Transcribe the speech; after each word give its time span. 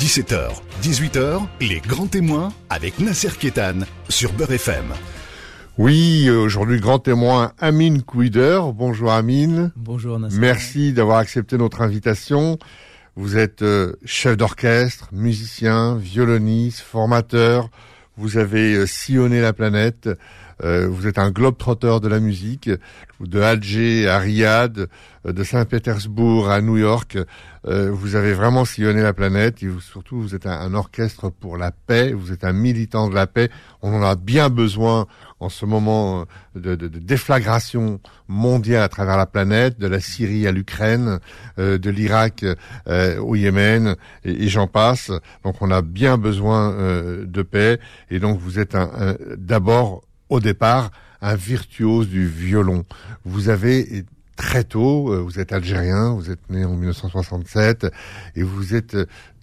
17h, 0.00 0.48
18h, 0.82 1.42
les 1.60 1.80
grands 1.80 2.06
témoins 2.06 2.54
avec 2.70 3.00
Nasser 3.00 3.36
Kétan 3.38 3.80
sur 4.08 4.32
Beurre 4.32 4.52
FM. 4.52 4.94
Oui, 5.76 6.30
aujourd'hui 6.30 6.80
grand 6.80 7.00
témoin 7.00 7.52
Amine 7.58 8.02
Kouider. 8.02 8.60
Bonjour 8.74 9.12
Amine. 9.12 9.72
Bonjour 9.76 10.18
Nasser. 10.18 10.38
Merci 10.38 10.94
d'avoir 10.94 11.18
accepté 11.18 11.58
notre 11.58 11.82
invitation. 11.82 12.58
Vous 13.14 13.36
êtes 13.36 13.60
euh, 13.60 13.92
chef 14.06 14.38
d'orchestre, 14.38 15.10
musicien, 15.12 15.96
violoniste, 15.96 16.80
formateur. 16.80 17.68
Vous 18.16 18.38
avez 18.38 18.72
euh, 18.76 18.86
sillonné 18.86 19.42
la 19.42 19.52
planète. 19.52 20.08
Euh, 20.62 20.88
vous 20.88 21.06
êtes 21.06 21.18
un 21.18 21.30
globe-trotteur 21.30 22.00
de 22.00 22.08
la 22.08 22.20
musique, 22.20 22.70
de 23.20 23.40
Alger 23.40 24.08
à 24.08 24.18
Riyad, 24.18 24.88
de 25.24 25.44
Saint-Pétersbourg 25.44 26.50
à 26.50 26.62
New 26.62 26.78
York. 26.78 27.18
vous 27.64 28.14
avez 28.14 28.32
vraiment 28.32 28.64
sillonné 28.64 29.02
la 29.02 29.12
planète 29.12 29.62
et 29.62 29.68
surtout 29.80 30.18
vous 30.18 30.34
êtes 30.34 30.46
un, 30.46 30.72
orchestre 30.72 31.28
pour 31.28 31.58
la 31.58 31.72
paix. 31.72 32.14
Vous 32.14 32.32
êtes 32.32 32.42
un 32.42 32.54
militant 32.54 33.10
de 33.10 33.14
la 33.14 33.26
paix. 33.26 33.50
On 33.82 33.92
en 33.94 34.02
a 34.02 34.16
bien 34.16 34.48
besoin 34.48 35.06
en 35.40 35.50
ce 35.50 35.66
moment 35.66 36.24
de, 36.54 36.74
de, 36.74 36.88
de 36.88 36.98
déflagration 36.98 38.00
mondiale 38.28 38.82
à 38.82 38.88
travers 38.88 39.18
la 39.18 39.26
planète, 39.26 39.78
de 39.78 39.86
la 39.86 40.00
Syrie 40.00 40.46
à 40.46 40.52
l'Ukraine, 40.52 41.18
de 41.58 41.90
l'Irak 41.90 42.46
au 42.86 43.34
Yémen 43.36 43.96
et, 44.24 44.44
et 44.44 44.48
j'en 44.48 44.66
passe. 44.66 45.12
Donc 45.44 45.56
on 45.60 45.70
a 45.70 45.82
bien 45.82 46.16
besoin 46.16 46.74
de 47.26 47.42
paix 47.42 47.78
et 48.10 48.20
donc 48.20 48.38
vous 48.38 48.58
êtes 48.58 48.74
un, 48.74 48.90
un, 48.98 49.16
d'abord 49.36 50.00
au 50.30 50.40
départ 50.40 50.90
un 51.20 51.34
virtuose 51.34 52.08
du 52.08 52.26
violon. 52.26 52.84
Vous 53.24 53.50
avez 53.50 54.06
très 54.36 54.64
tôt, 54.64 55.22
vous 55.22 55.38
êtes 55.38 55.52
algérien, 55.52 56.14
vous 56.14 56.30
êtes 56.30 56.48
né 56.48 56.64
en 56.64 56.74
1967 56.76 57.86
et 58.36 58.42
vous 58.42 58.74
êtes 58.74 58.96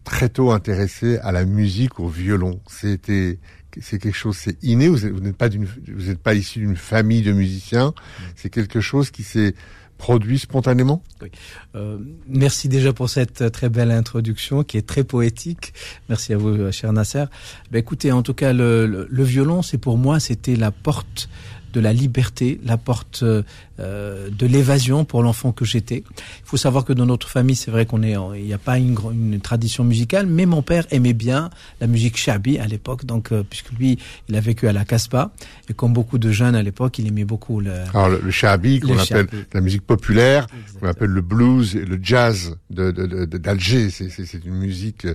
très 0.04 0.30
tôt 0.30 0.52
intéressé 0.52 1.20
à 1.20 1.32
la 1.32 1.46
musique 1.46 2.00
au 2.00 2.08
violon. 2.08 2.60
C'était 2.68 3.38
c'est 3.82 4.00
quelque 4.00 4.16
chose, 4.16 4.38
c'est 4.38 4.58
inné. 4.64 4.88
Vous 4.88 5.20
n'êtes 5.20 5.38
pas 5.38 5.50
d'une, 5.50 5.66
vous 5.66 6.08
n'êtes 6.08 6.20
pas 6.20 6.34
issu 6.34 6.60
d'une 6.60 6.76
famille 6.76 7.22
de 7.22 7.32
musiciens. 7.32 7.94
C'est 8.36 8.50
quelque 8.50 8.80
chose 8.82 9.12
qui 9.12 9.24
s'est 9.24 9.54
produit 9.98 10.40
spontanément? 10.40 11.04
Oui. 11.22 11.30
euh, 11.76 11.98
Merci 12.28 12.70
déjà 12.70 12.94
pour 12.94 13.10
cette 13.10 13.52
très 13.52 13.70
belle 13.70 13.92
introduction 13.92 14.64
qui 14.64 14.78
est 14.78 14.86
très 14.88 15.04
poétique. 15.04 15.74
Merci 16.10 16.34
à 16.34 16.38
vous, 16.38 16.72
cher 16.72 16.94
Nasser. 16.94 17.26
Ben, 17.72 17.80
écoutez, 17.80 18.12
en 18.12 18.22
tout 18.22 18.34
cas, 18.34 18.54
le, 18.54 18.86
le, 18.86 19.08
le 19.10 19.24
violon, 19.24 19.62
c'est 19.62 19.78
pour 19.78 19.98
moi, 19.98 20.20
c'était 20.20 20.56
la 20.56 20.72
porte 20.72 21.30
de 21.74 21.80
la 21.80 21.94
liberté, 21.94 22.60
la 22.64 22.78
porte 22.78 23.24
euh, 23.24 24.30
de 24.32 24.48
l'évasion 24.48 25.06
pour 25.06 25.22
l'enfant 25.22 25.52
que 25.52 25.66
j'étais. 25.66 26.04
Il 26.08 26.46
faut 26.46 26.58
savoir 26.58 26.84
que 26.84 26.94
dans 26.94 27.06
notre 27.06 27.30
famille, 27.30 27.56
c'est 27.56 27.72
vrai 27.72 27.86
qu'on 27.86 28.02
est, 28.04 28.16
il 28.36 28.46
n'y 28.46 28.54
a 28.54 28.58
pas 28.58 28.78
une, 28.78 28.98
une, 29.12 29.40
tradition 29.40 29.84
musicale, 29.84 30.26
mais 30.26 30.46
mon 30.46 30.62
père 30.62 30.86
aimait 30.92 31.14
bien 31.14 31.50
la 31.80 31.88
musique 31.88 32.18
shabi 32.18 32.58
à 32.58 32.66
l'époque, 32.66 33.06
donc 33.06 33.32
euh, 33.32 33.44
puisque 33.48 33.72
lui, 33.72 34.00
il 34.30 34.36
a 34.36 34.40
vécu 34.40 34.68
à 34.68 34.74
la 34.74 34.84
Casbah 34.84 35.32
et 35.70 35.74
comme 35.74 35.94
beaucoup 35.94 36.18
de 36.18 36.32
jeunes 36.32 36.56
à 36.56 36.64
l'époque, 36.64 36.98
il 37.00 37.08
aimait 37.08 37.26
beaucoup 37.26 37.60
le. 37.60 37.72
Alors 37.94 38.10
le, 38.10 38.20
le 38.24 38.32
shabi 38.32 38.80
qu'on 38.80 38.98
appelle 38.98 39.28
la 39.54 39.62
musique 39.62 39.84
populaire, 39.84 40.48
qu'on 40.80 40.88
appelle 40.88 41.12
le 41.12 41.22
blues 41.22 41.76
et 41.76 41.86
le 41.86 42.00
jazz 42.02 42.58
de 42.70 42.92
d'Alger, 43.38 43.90
c'est 43.90 44.46
une 44.46 44.56
musique 44.56 45.08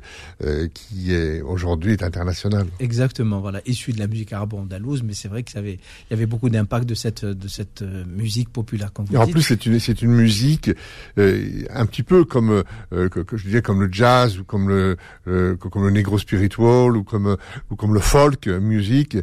euh, 0.42 0.68
qui 0.72 1.12
est 1.12 1.40
aujourd'hui 1.40 1.92
est 1.92 2.02
internationale. 2.02 2.66
Exactement, 2.80 3.40
voilà, 3.40 3.60
issue 3.66 3.92
de 3.92 3.98
la 3.98 4.06
musique 4.06 4.32
arabo-andalouse, 4.32 5.02
mais 5.02 5.14
c'est 5.14 5.28
vrai 5.28 5.42
qu'il 5.42 5.56
y 5.56 5.58
avait, 5.58 5.74
il 5.74 6.12
y 6.12 6.14
avait 6.14 6.26
beaucoup 6.26 6.41
d'impact 6.48 6.88
de 6.88 6.94
cette 6.94 7.24
de 7.24 7.48
cette 7.48 7.82
musique 7.82 8.48
populaire. 8.50 8.92
Comme 8.92 9.06
vous 9.06 9.14
et 9.14 9.18
en 9.18 9.24
dites. 9.24 9.34
plus, 9.34 9.42
c'est 9.42 9.66
une 9.66 9.78
c'est 9.78 10.02
une 10.02 10.12
musique 10.12 10.70
euh, 11.18 11.64
un 11.70 11.86
petit 11.86 12.02
peu 12.02 12.24
comme 12.24 12.62
euh, 12.92 13.08
que, 13.08 13.20
que, 13.20 13.36
je 13.36 13.44
disais 13.44 13.62
comme 13.62 13.80
le 13.80 13.88
jazz 13.92 14.38
ou 14.38 14.44
comme 14.44 14.68
le 14.68 14.96
euh, 15.28 15.56
comme 15.56 15.84
le 15.84 15.90
negro 15.90 16.18
spiritual 16.18 16.96
ou 16.96 17.04
comme 17.04 17.36
ou 17.70 17.76
comme 17.76 17.94
le 17.94 18.00
folk 18.00 18.46
musique 18.46 19.16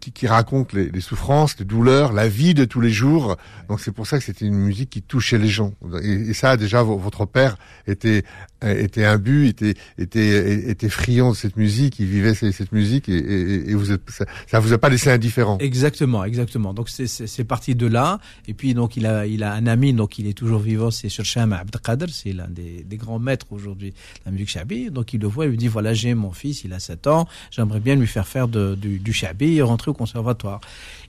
qui, 0.00 0.12
qui 0.12 0.26
raconte 0.26 0.72
les, 0.72 0.90
les, 0.90 1.00
souffrances, 1.00 1.58
les 1.58 1.64
douleurs, 1.64 2.12
la 2.12 2.28
vie 2.28 2.54
de 2.54 2.64
tous 2.64 2.80
les 2.80 2.90
jours. 2.90 3.36
Donc 3.68 3.80
c'est 3.80 3.92
pour 3.92 4.06
ça 4.06 4.18
que 4.18 4.24
c'était 4.24 4.46
une 4.46 4.58
musique 4.58 4.90
qui 4.90 5.02
touchait 5.02 5.38
les 5.38 5.48
gens. 5.48 5.74
Et, 6.02 6.30
et 6.30 6.34
ça, 6.34 6.56
déjà, 6.56 6.82
votre 6.82 7.26
père 7.26 7.56
était 7.86 8.24
était 8.62 9.04
imbu, 9.04 9.46
était 9.46 9.74
était 9.98 10.70
était 10.70 10.88
friand 10.88 11.30
de 11.30 11.36
cette 11.36 11.56
musique, 11.56 11.98
il 12.00 12.06
vivait 12.06 12.34
cette 12.34 12.72
musique 12.72 13.08
et, 13.08 13.16
et, 13.16 13.70
et 13.70 13.74
vous 13.74 13.92
êtes, 13.92 14.02
ça, 14.08 14.24
ça 14.46 14.60
vous 14.60 14.72
a 14.72 14.78
pas 14.78 14.88
laissé 14.88 15.10
indifférent. 15.10 15.58
Exactement, 15.60 16.24
exactement. 16.24 16.47
Donc 16.56 16.88
c'est 16.88 17.44
parti 17.44 17.74
de 17.74 17.86
là. 17.86 18.20
Et 18.46 18.54
puis 18.54 18.74
donc 18.74 18.96
il 18.96 19.06
a 19.06 19.22
un 19.52 19.66
ami 19.66 19.92
donc 19.92 20.18
il 20.18 20.26
est 20.26 20.32
toujours 20.32 20.60
vivant, 20.60 20.90
c'est 20.90 21.08
Shirsham 21.08 21.52
Abdelkader, 21.52 22.06
c'est 22.10 22.32
l'un 22.32 22.48
des, 22.48 22.84
grands 22.96 23.18
maîtres 23.18 23.46
aujourd'hui 23.50 23.90
de 23.90 23.96
la 24.26 24.32
musique 24.32 24.50
shabi. 24.50 24.90
Donc 24.90 25.12
il 25.12 25.20
le 25.20 25.28
voit, 25.28 25.46
il 25.46 25.50
lui 25.50 25.56
dit 25.56 25.68
voilà 25.68 25.94
j'ai 25.94 26.14
mon 26.14 26.32
fils, 26.32 26.64
il 26.64 26.72
a 26.72 26.80
7 26.80 27.06
ans, 27.06 27.28
j'aimerais 27.50 27.80
bien 27.80 27.94
lui 27.94 28.06
faire 28.06 28.26
faire 28.26 28.48
du, 28.48 28.98
du 28.98 29.12
shabi 29.12 29.56
et 29.56 29.62
rentrer 29.62 29.90
au 29.90 29.94
conservatoire. 29.94 30.60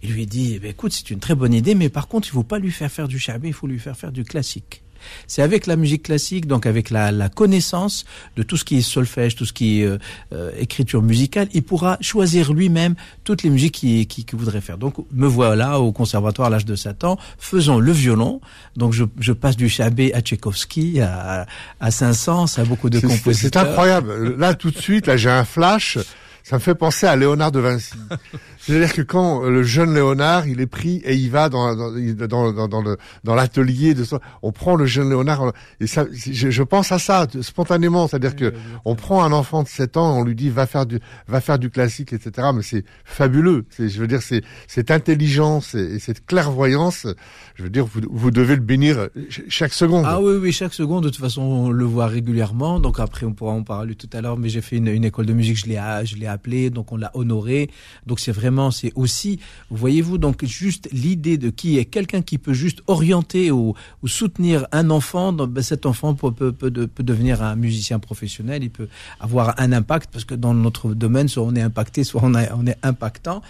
Il 0.03 0.11
lui 0.11 0.25
dit 0.25 0.53
eh 0.55 0.59
ben, 0.59 0.71
écoute 0.71 0.91
c'est 0.91 1.09
une 1.09 1.19
très 1.19 1.35
bonne 1.35 1.53
idée, 1.53 1.75
mais 1.75 1.89
par 1.89 2.07
contre 2.07 2.27
il 2.27 2.31
faut 2.31 2.43
pas 2.43 2.59
lui 2.59 2.71
faire 2.71 2.91
faire 2.91 3.07
du 3.07 3.19
shabi, 3.19 3.49
il 3.49 3.53
faut 3.53 3.67
lui 3.67 3.79
faire 3.79 3.97
faire 3.97 4.11
du 4.11 4.23
classique. 4.23 4.83
C'est 5.27 5.41
avec 5.41 5.67
la 5.67 5.75
musique 5.75 6.03
classique, 6.03 6.47
donc 6.47 6.65
avec 6.65 6.89
la, 6.89 7.11
la, 7.11 7.29
connaissance 7.29 8.05
de 8.35 8.43
tout 8.43 8.57
ce 8.57 8.65
qui 8.65 8.77
est 8.77 8.81
solfège, 8.81 9.35
tout 9.35 9.45
ce 9.45 9.53
qui 9.53 9.81
est 9.81 9.85
euh, 9.85 9.97
euh, 10.33 10.51
écriture 10.57 11.01
musicale, 11.01 11.47
il 11.53 11.63
pourra 11.63 11.97
choisir 12.01 12.53
lui-même 12.53 12.95
toutes 13.23 13.43
les 13.43 13.49
musiques 13.49 13.75
qu'il 13.75 14.07
qui, 14.07 14.25
qui 14.25 14.35
voudrait 14.35 14.61
faire. 14.61 14.77
Donc 14.77 14.95
me 15.11 15.27
voilà 15.27 15.79
au 15.79 15.91
conservatoire 15.91 16.47
à 16.47 16.49
l'âge 16.49 16.65
de 16.65 16.75
7 16.75 17.03
ans, 17.03 17.17
faisant 17.37 17.79
le 17.79 17.91
violon. 17.91 18.41
Donc 18.75 18.93
je, 18.93 19.03
je 19.19 19.33
passe 19.33 19.55
du 19.55 19.69
Chabé 19.69 20.13
à 20.13 20.21
Tchaïkovski, 20.21 21.01
à, 21.01 21.45
à 21.79 21.91
Saint-Saëns, 21.91 22.57
à 22.57 22.65
beaucoup 22.65 22.89
de 22.89 22.99
compositeurs. 22.99 23.63
C'est 23.63 23.69
incroyable. 23.69 24.35
Là 24.37 24.53
tout 24.53 24.71
de 24.71 24.77
suite, 24.77 25.07
là 25.07 25.17
j'ai 25.17 25.29
un 25.29 25.45
flash. 25.45 25.97
Ça 26.43 26.55
me 26.55 26.61
fait 26.61 26.75
penser 26.75 27.05
à 27.05 27.15
Léonard 27.15 27.51
de 27.51 27.59
Vinci. 27.59 27.93
C'est-à-dire 28.59 28.93
que 28.93 29.01
quand 29.01 29.41
le 29.43 29.63
jeune 29.63 29.93
Léonard, 29.93 30.47
il 30.47 30.61
est 30.61 30.67
pris 30.67 30.97
et 31.05 31.15
il 31.15 31.31
va 31.31 31.49
dans 31.49 31.75
dans 31.75 32.51
dans, 32.51 32.67
dans 32.67 32.81
le 32.81 32.97
dans 33.23 33.35
l'atelier 33.35 33.93
de 33.93 34.03
on 34.41 34.51
prend 34.51 34.75
le 34.75 34.85
jeune 34.85 35.09
Léonard 35.09 35.53
et 35.79 35.87
ça, 35.87 36.05
je, 36.11 36.49
je 36.49 36.63
pense 36.63 36.91
à 36.91 36.99
ça 36.99 37.25
spontanément. 37.41 38.07
C'est-à-dire 38.07 38.35
que 38.35 38.53
on 38.85 38.95
prend 38.95 39.23
un 39.23 39.31
enfant 39.31 39.63
de 39.63 39.67
7 39.67 39.97
ans, 39.97 40.17
on 40.19 40.23
lui 40.23 40.35
dit 40.35 40.49
va 40.49 40.67
faire 40.67 40.85
du 40.85 40.99
va 41.27 41.41
faire 41.41 41.57
du 41.59 41.69
classique, 41.69 42.13
etc. 42.13 42.49
Mais 42.53 42.61
c'est 42.61 42.83
fabuleux. 43.05 43.65
C'est 43.69 43.89
je 43.89 43.99
veux 43.99 44.07
dire 44.07 44.21
c'est 44.21 44.43
cette 44.67 44.91
intelligence 44.91 45.75
et, 45.75 45.95
et, 45.95 45.99
cette 45.99 46.25
clairvoyance. 46.25 47.07
Je 47.55 47.63
veux 47.63 47.69
dire 47.69 47.85
vous 47.85 48.01
vous 48.09 48.31
devez 48.31 48.55
le 48.55 48.61
bénir 48.61 49.09
chaque 49.47 49.73
seconde. 49.73 50.05
Ah 50.07 50.21
oui 50.21 50.35
oui 50.39 50.51
chaque 50.51 50.73
seconde. 50.73 51.05
De 51.05 51.09
toute 51.09 51.21
façon 51.21 51.41
on 51.41 51.69
le 51.69 51.85
voit 51.85 52.07
régulièrement. 52.07 52.79
Donc 52.79 52.99
après 52.99 53.25
on 53.25 53.33
pourra 53.33 53.53
en 53.53 53.63
parler 53.63 53.95
tout 53.95 54.09
à 54.13 54.21
l'heure. 54.21 54.37
Mais 54.37 54.49
j'ai 54.49 54.61
fait 54.61 54.77
une, 54.77 54.87
une 54.87 55.05
école 55.05 55.25
de 55.25 55.33
musique. 55.33 55.57
Je 55.57 55.67
l'ai 55.67 55.79
je 56.05 56.15
l'ai 56.15 56.27
appelé 56.31 56.69
donc 56.69 56.91
on 56.91 56.97
l'a 56.97 57.11
honoré. 57.13 57.69
Donc 58.05 58.19
c'est 58.19 58.31
vraiment 58.31 58.71
c'est 58.71 58.91
aussi, 58.95 59.39
voyez-vous, 59.69 60.17
donc 60.17 60.45
juste 60.45 60.89
l'idée 60.91 61.37
de 61.37 61.49
qui 61.49 61.77
est 61.77 61.85
quelqu'un 61.85 62.21
qui 62.21 62.37
peut 62.37 62.53
juste 62.53 62.81
orienter 62.87 63.51
ou, 63.51 63.73
ou 64.03 64.07
soutenir 64.07 64.67
un 64.71 64.89
enfant, 64.89 65.33
donc, 65.33 65.51
ben, 65.51 65.61
cet 65.61 65.85
enfant 65.85 66.13
peut, 66.13 66.31
peut, 66.31 66.51
peut, 66.51 66.71
peut, 66.87 67.03
devenir 67.03 67.41
un 67.41 67.55
musicien 67.55 67.99
professionnel, 67.99 68.63
il 68.63 68.69
peut 68.69 68.87
avoir 69.19 69.59
un 69.59 69.71
impact, 69.71 70.09
parce 70.11 70.25
que 70.25 70.35
dans 70.35 70.53
notre 70.53 70.93
domaine, 70.93 71.27
soit 71.27 71.43
on 71.43 71.55
est 71.55 71.61
impacté, 71.61 72.03
soit 72.03 72.21
on, 72.23 72.35
est 72.35 72.77
impactant. 72.83 73.41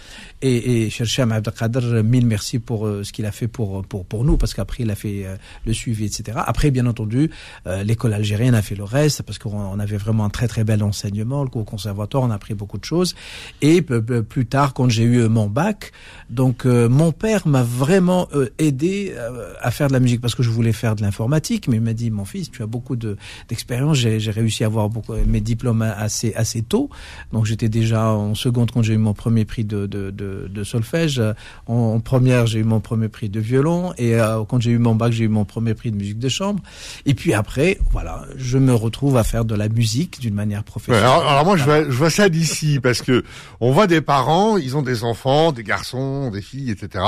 Et, 0.42 0.84
et 0.84 0.90
Chercham 0.90 1.32
Abdelkader, 1.32 2.02
mille 2.02 2.26
merci 2.26 2.58
pour 2.58 2.86
euh, 2.86 3.04
ce 3.04 3.12
qu'il 3.12 3.26
a 3.26 3.32
fait 3.32 3.48
pour, 3.48 3.84
pour, 3.84 4.04
pour 4.04 4.24
nous, 4.24 4.36
parce 4.36 4.54
qu'après, 4.54 4.82
il 4.82 4.90
a 4.90 4.94
fait 4.94 5.26
euh, 5.26 5.36
le 5.64 5.72
suivi, 5.72 6.04
etc. 6.04 6.38
Après, 6.46 6.70
bien 6.70 6.86
entendu, 6.86 7.30
euh, 7.66 7.82
l'école 7.82 8.12
algérienne 8.12 8.54
a 8.54 8.62
fait 8.62 8.76
le 8.76 8.84
reste, 8.84 9.22
parce 9.22 9.38
qu'on 9.38 9.78
avait 9.78 9.96
vraiment 9.96 10.24
un 10.24 10.30
très 10.30 10.48
très 10.48 10.64
bel 10.64 10.82
enseignement, 10.82 11.44
le 11.44 11.50
conservatoire, 11.50 12.22
on 12.22 12.30
a 12.30 12.34
appris 12.34 12.54
beaucoup 12.54 12.69
de 12.78 12.84
choses. 12.84 13.14
Et 13.62 13.82
plus 13.82 14.46
tard, 14.46 14.74
quand 14.74 14.88
j'ai 14.88 15.04
eu 15.04 15.28
mon 15.28 15.46
bac. 15.46 15.92
Donc 16.30 16.64
euh, 16.64 16.88
mon 16.88 17.10
père 17.10 17.48
m'a 17.48 17.62
vraiment 17.62 18.28
euh, 18.34 18.48
aidé 18.58 19.12
euh, 19.16 19.52
à 19.60 19.70
faire 19.72 19.88
de 19.88 19.92
la 19.92 20.00
musique 20.00 20.20
parce 20.20 20.36
que 20.36 20.44
je 20.44 20.50
voulais 20.50 20.72
faire 20.72 20.94
de 20.94 21.02
l'informatique, 21.02 21.66
mais 21.66 21.76
il 21.76 21.82
m'a 21.82 21.92
dit 21.92 22.10
mon 22.10 22.24
fils, 22.24 22.50
tu 22.50 22.62
as 22.62 22.66
beaucoup 22.66 22.96
de 22.96 23.16
d'expérience. 23.48 23.96
J'ai 23.98 24.30
réussi 24.30 24.62
à 24.62 24.68
avoir 24.68 24.88
beaucoup 24.88 25.14
mes 25.26 25.40
diplômes 25.40 25.82
assez 25.82 26.32
assez 26.34 26.62
tôt. 26.62 26.88
Donc 27.32 27.46
j'étais 27.46 27.68
déjà 27.68 28.10
en 28.10 28.34
seconde 28.36 28.70
quand 28.70 28.82
j'ai 28.82 28.94
eu 28.94 28.98
mon 28.98 29.14
premier 29.14 29.44
prix 29.44 29.64
de 29.64 29.86
de, 29.86 30.10
de, 30.10 30.48
de 30.48 30.64
solfège. 30.64 31.20
En, 31.66 31.74
en 31.74 32.00
première 32.00 32.46
j'ai 32.46 32.60
eu 32.60 32.64
mon 32.64 32.80
premier 32.80 33.08
prix 33.08 33.28
de 33.28 33.40
violon 33.40 33.92
et 33.98 34.16
quand 34.48 34.60
j'ai 34.60 34.70
eu 34.70 34.78
mon 34.78 34.94
bac 34.94 35.12
j'ai 35.12 35.24
eu 35.24 35.28
mon 35.28 35.44
premier 35.44 35.74
prix 35.74 35.90
de 35.90 35.96
musique 35.96 36.18
de 36.18 36.28
chambre. 36.28 36.62
Et 37.06 37.14
puis 37.14 37.34
après 37.34 37.78
voilà, 37.90 38.24
je 38.36 38.58
me 38.58 38.72
retrouve 38.72 39.16
à 39.16 39.24
faire 39.24 39.44
de 39.44 39.56
la 39.56 39.68
musique 39.68 40.20
d'une 40.20 40.34
manière 40.34 40.62
professionnelle. 40.62 41.02
Ouais, 41.02 41.10
alors, 41.10 41.28
alors, 41.28 41.44
moi 41.44 41.56
je 41.56 41.64
vois, 41.64 41.82
je 41.82 41.96
vois 41.96 42.10
ça 42.10 42.28
d'ici 42.28 42.59
parce 42.82 43.02
que 43.02 43.24
on 43.60 43.72
voit 43.72 43.86
des 43.86 44.00
parents, 44.00 44.56
ils 44.56 44.76
ont 44.76 44.82
des 44.82 45.04
enfants, 45.04 45.52
des 45.52 45.62
garçons, 45.62 46.30
des 46.30 46.42
filles, 46.42 46.70
etc. 46.70 47.04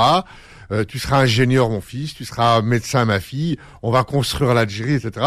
Euh, 0.71 0.83
tu 0.85 0.99
seras 0.99 1.19
ingénieur, 1.21 1.69
mon 1.69 1.81
fils, 1.81 2.13
tu 2.13 2.25
seras 2.25 2.61
médecin, 2.61 3.05
ma 3.05 3.19
fille, 3.19 3.57
on 3.81 3.91
va 3.91 4.03
construire 4.03 4.53
l'Algérie, 4.53 4.95
etc. 4.95 5.25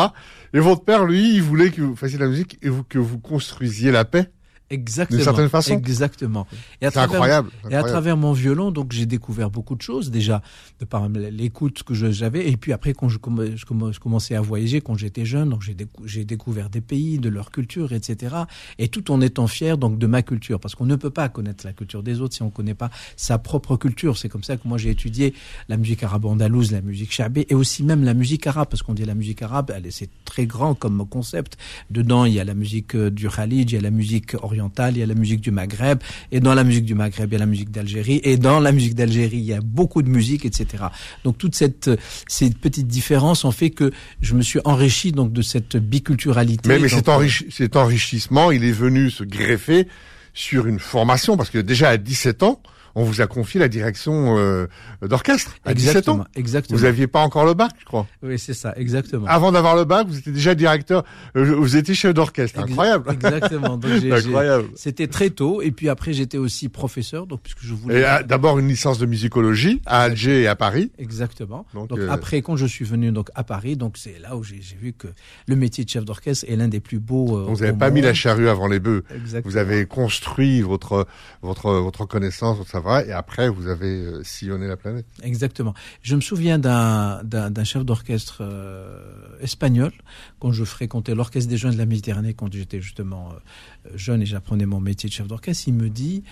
Et 0.55 0.61
votre 0.61 0.85
père, 0.85 1.05
lui, 1.05 1.35
il 1.35 1.43
voulait 1.43 1.71
que 1.71 1.83
vous 1.83 1.97
fassiez 1.97 2.19
de 2.19 2.25
la 2.25 2.31
musique 2.31 2.59
et 2.63 2.71
que 2.89 2.99
vous 2.99 3.19
construisiez 3.19 3.91
la 3.91 4.05
paix. 4.05 4.31
Exactement. 4.69 5.17
D'une 5.19 5.25
certaine 5.25 5.49
façon. 5.49 5.75
Exactement. 5.75 6.47
Et 6.81 6.87
à 6.87 6.91
C'est 6.91 6.95
travers, 6.95 7.13
incroyable. 7.15 7.51
Et 7.71 7.75
à 7.77 7.85
travers 7.85 8.17
mon 8.17 8.33
violon, 8.33 8.73
donc 8.73 8.91
j'ai 8.93 9.07
découvert 9.07 9.49
beaucoup 9.49 9.77
de 9.77 9.83
choses 9.83 10.11
déjà 10.11 10.43
de 10.81 10.85
par 10.85 11.09
l'écoute 11.09 11.85
que 11.85 11.95
j'avais. 11.95 12.51
Et 12.51 12.57
puis 12.57 12.73
après, 12.73 12.93
quand 12.93 13.09
je, 13.09 13.15
je 13.15 13.65
comm- 13.65 13.93
je 13.93 14.01
commençais 14.01 14.35
à 14.35 14.41
voyager, 14.41 14.81
quand 14.81 14.97
j'étais 14.97 15.25
jeune, 15.25 15.51
donc 15.51 15.63
j'ai 15.63 15.75
décou- 15.75 16.03
j'ai 16.05 16.25
découvert 16.25 16.69
des 16.69 16.81
pays, 16.81 17.19
de 17.21 17.29
leur 17.29 17.53
culture, 17.53 17.93
etc. 17.93 18.35
Et 18.81 18.89
tout 18.89 19.13
en 19.13 19.21
étant 19.21 19.47
fier 19.47 19.79
donc 19.79 19.99
de 19.99 20.07
ma 20.09 20.23
culture, 20.23 20.59
parce 20.59 20.75
qu'on 20.75 20.87
ne 20.87 20.97
peut 20.97 21.11
pas 21.11 21.29
connaître 21.29 21.65
la 21.65 21.73
culture 21.73 22.03
des 22.03 22.21
autres 22.21 22.35
si 22.35 22.43
on 22.43 22.47
ne 22.47 22.51
connaît 22.51 22.75
pas 22.75 22.91
sa 23.17 23.39
propre 23.39 23.77
culture. 23.77 24.19
C'est 24.19 24.29
comme 24.29 24.43
ça 24.43 24.57
que 24.57 24.67
moi 24.67 24.79
j'ai 24.79 24.91
étudié 24.91 25.33
la 25.69 25.77
musique 25.77 26.03
arabe 26.03 26.25
andalouse, 26.25 26.73
la 26.73 26.81
musique 26.83 27.13
chabé, 27.13 27.47
et 27.49 27.55
aussi 27.55 27.85
même 27.85 28.03
la 28.03 28.15
musique 28.15 28.47
arabe, 28.49 28.67
parce 28.69 28.83
qu'on 28.83 28.95
dit 28.95 29.05
la 29.05 29.15
musique 29.15 29.43
arabe, 29.43 29.71
elle 29.77 29.87
est- 29.87 29.91
c'est 29.93 30.11
très 30.25 30.47
grand 30.47 30.75
comme 30.75 31.07
concept. 31.09 31.57
Dedans, 31.91 32.25
il 32.25 32.35
y 32.35 32.41
a 32.41 32.45
la 32.45 32.55
musique 32.55 32.97
euh, 32.97 33.11
du 33.13 33.29
Khalid, 33.29 33.71
il 33.71 33.75
y 33.75 33.79
a 33.79 33.81
la 33.81 33.91
musique 33.93 34.35
orientale, 34.35 34.56
il 34.57 34.99
y 34.99 35.03
a 35.03 35.07
la 35.07 35.15
musique 35.15 35.41
du 35.41 35.51
Maghreb, 35.51 35.99
et 36.33 36.41
dans 36.41 36.55
la 36.55 36.65
musique 36.65 36.85
du 36.85 36.95
Maghreb, 36.95 37.29
il 37.31 37.33
y 37.33 37.37
a 37.37 37.39
la 37.39 37.47
musique 37.47 37.71
d'Algérie, 37.71 38.21
et 38.25 38.37
dans 38.37 38.61
la 38.61 38.73
musique 38.73 38.95
d'Algérie, 38.95 39.39
il 39.39 39.45
y 39.45 39.53
a 39.53 39.61
beaucoup 39.61 40.03
de 40.03 40.09
musique, 40.09 40.45
etc. 40.45 40.85
Donc 41.25 41.39
toute 41.39 41.55
cette 41.55 41.89
euh, 41.89 41.97
ces 42.27 42.51
petites 42.51 42.87
différences 42.87 43.45
ont 43.45 43.53
fait 43.53 43.71
que 43.71 43.91
je 44.21 44.35
me 44.35 44.43
suis 44.43 44.61
enrichi 44.65 45.13
donc 45.13 45.33
de 45.33 45.43
cette 45.43 45.77
biculturalité. 45.77 46.69
Mais, 46.69 46.79
mais 46.79 46.89
cet, 46.89 47.09
enrichi- 47.09 47.51
cet 47.51 47.77
enrichissement, 47.77 48.51
il 48.51 48.65
est 48.65 48.73
venu 48.73 49.11
se 49.11 49.25
greffer 49.25 49.87
sur 50.35 50.67
une 50.67 50.79
formation, 50.79 51.37
parce 51.37 51.51
que 51.51 51.59
déjà 51.59 51.89
à 51.91 51.97
17 51.97 52.43
ans, 52.43 52.61
on 52.97 53.05
vous 53.05 53.21
a 53.21 53.27
confié 53.29 53.61
la 53.61 53.69
direction 53.69 54.37
euh, 54.39 54.67
d'orchestre. 55.03 55.55
À 55.65 55.75
17 55.75 55.89
exactement, 55.97 56.23
ans. 56.23 56.27
exactement. 56.35 56.79
Vous 56.79 56.85
aviez 56.85 57.07
pas 57.07 57.21
encore 57.21 57.45
le 57.45 57.55
bac, 57.55 57.71
je 57.79 57.85
crois. 57.85 58.07
Oui, 58.23 58.39
c'est 58.39 58.55
ça, 58.55 58.73
exactement. 58.77 59.27
Avant 59.29 59.53
d'avoir 59.53 59.77
le 59.77 59.85
bac, 59.85 60.07
vous 60.09 60.19
étiez 60.19 60.33
déjà 60.33 60.55
directeur, 60.55 61.05
euh, 61.37 61.55
vous 61.55 61.77
étiez 61.77 61.95
chef 61.95 62.15
d'orchestre. 62.15 62.59
Incroyable. 62.59 63.13
Exactement. 63.13 63.77
Donc, 63.77 63.93
Incroyable. 64.11 64.69
C'était 64.75 65.07
très 65.07 65.31
tôt, 65.31 65.61
et 65.63 65.71
puis 65.71 65.89
après 65.89 66.13
j'étais 66.15 66.39
aussi 66.39 66.69
professeur, 66.69 67.27
donc 67.27 67.41
puisque 67.43 67.61
je 67.63 67.75
voulais. 67.75 68.03
Euh, 68.05 68.23
d'abord 68.23 68.59
une 68.59 68.69
licence 68.69 68.99
de 68.99 69.07
musicologie 69.07 69.83
à 69.87 70.01
Alger 70.03 70.43
et 70.43 70.47
à 70.47 70.57
Paris. 70.57 70.91
Exactement. 70.99 71.67
Donc, 71.75 71.91
Donc, 71.91 71.99
euh, 71.99 72.09
après, 72.11 72.41
quand 72.43 72.57
je 72.57 72.67
suis 72.67 72.85
venu 72.87 73.13
donc 73.13 73.29
à 73.35 73.45
Paris, 73.45 73.77
donc 73.77 73.99
c'est 73.99 74.19
là 74.19 74.37
où 74.37 74.43
j'ai 74.43 74.61
vu 74.81 74.95
que 74.95 75.09
le 75.47 75.55
métier 75.57 75.85
de 75.85 75.91
chef 75.91 76.05
d'orchestre 76.05 76.47
est 76.49 76.57
l'un 76.57 76.69
des 76.69 76.81
plus 76.81 76.99
beaux. 76.99 77.39
euh, 77.39 77.45
Vous 77.49 77.57
n'avez 77.61 77.77
pas 77.77 77.91
mis 77.91 78.01
la 78.01 78.15
charrue 78.15 78.49
avant 78.49 78.69
les 78.69 78.81
bœufs. 78.81 79.05
Exactement. 79.15 79.51
Vous 79.51 79.57
avez 79.59 79.85
construit 79.87 80.63
votre 80.63 81.07
votre 81.43 81.71
votre 81.73 82.07
connaissance, 82.07 82.57
votre 82.57 82.71
savoir, 82.71 82.86
et 83.07 83.13
après 83.13 83.49
vous 83.49 83.69
avez 83.69 84.05
euh, 84.05 84.23
sillonné 84.23 84.67
la 84.67 84.77
planète. 84.77 85.07
Exactement. 85.23 85.75
Je 86.03 86.17
me 86.17 86.21
souviens 86.21 86.59
d'un 86.59 87.65
chef 87.65 87.85
d'orchestre 87.85 88.39
euh, 88.41 89.39
espagnol 89.41 89.93
quand 90.41 90.53
je 90.53 90.65
fréquentais 90.65 91.15
l'orchestre 91.15 91.51
des 91.51 91.57
jeunes 91.57 91.73
de 91.73 91.79
la 91.79 91.87
Méditerranée 91.87 92.35
quand 92.35 92.53
j'étais 92.53 92.81
justement 92.81 93.33
euh, 93.33 93.91
jeune 93.95 94.23
et 94.23 94.27
j'apprenais 94.27 94.67
mon 94.67 94.81
métier 94.81 95.09
de 95.09 95.15
chef 95.15 95.27
d'orchestre. 95.27 95.65
Il 95.67 95.75
me 95.75 95.91
dit 95.91 96.23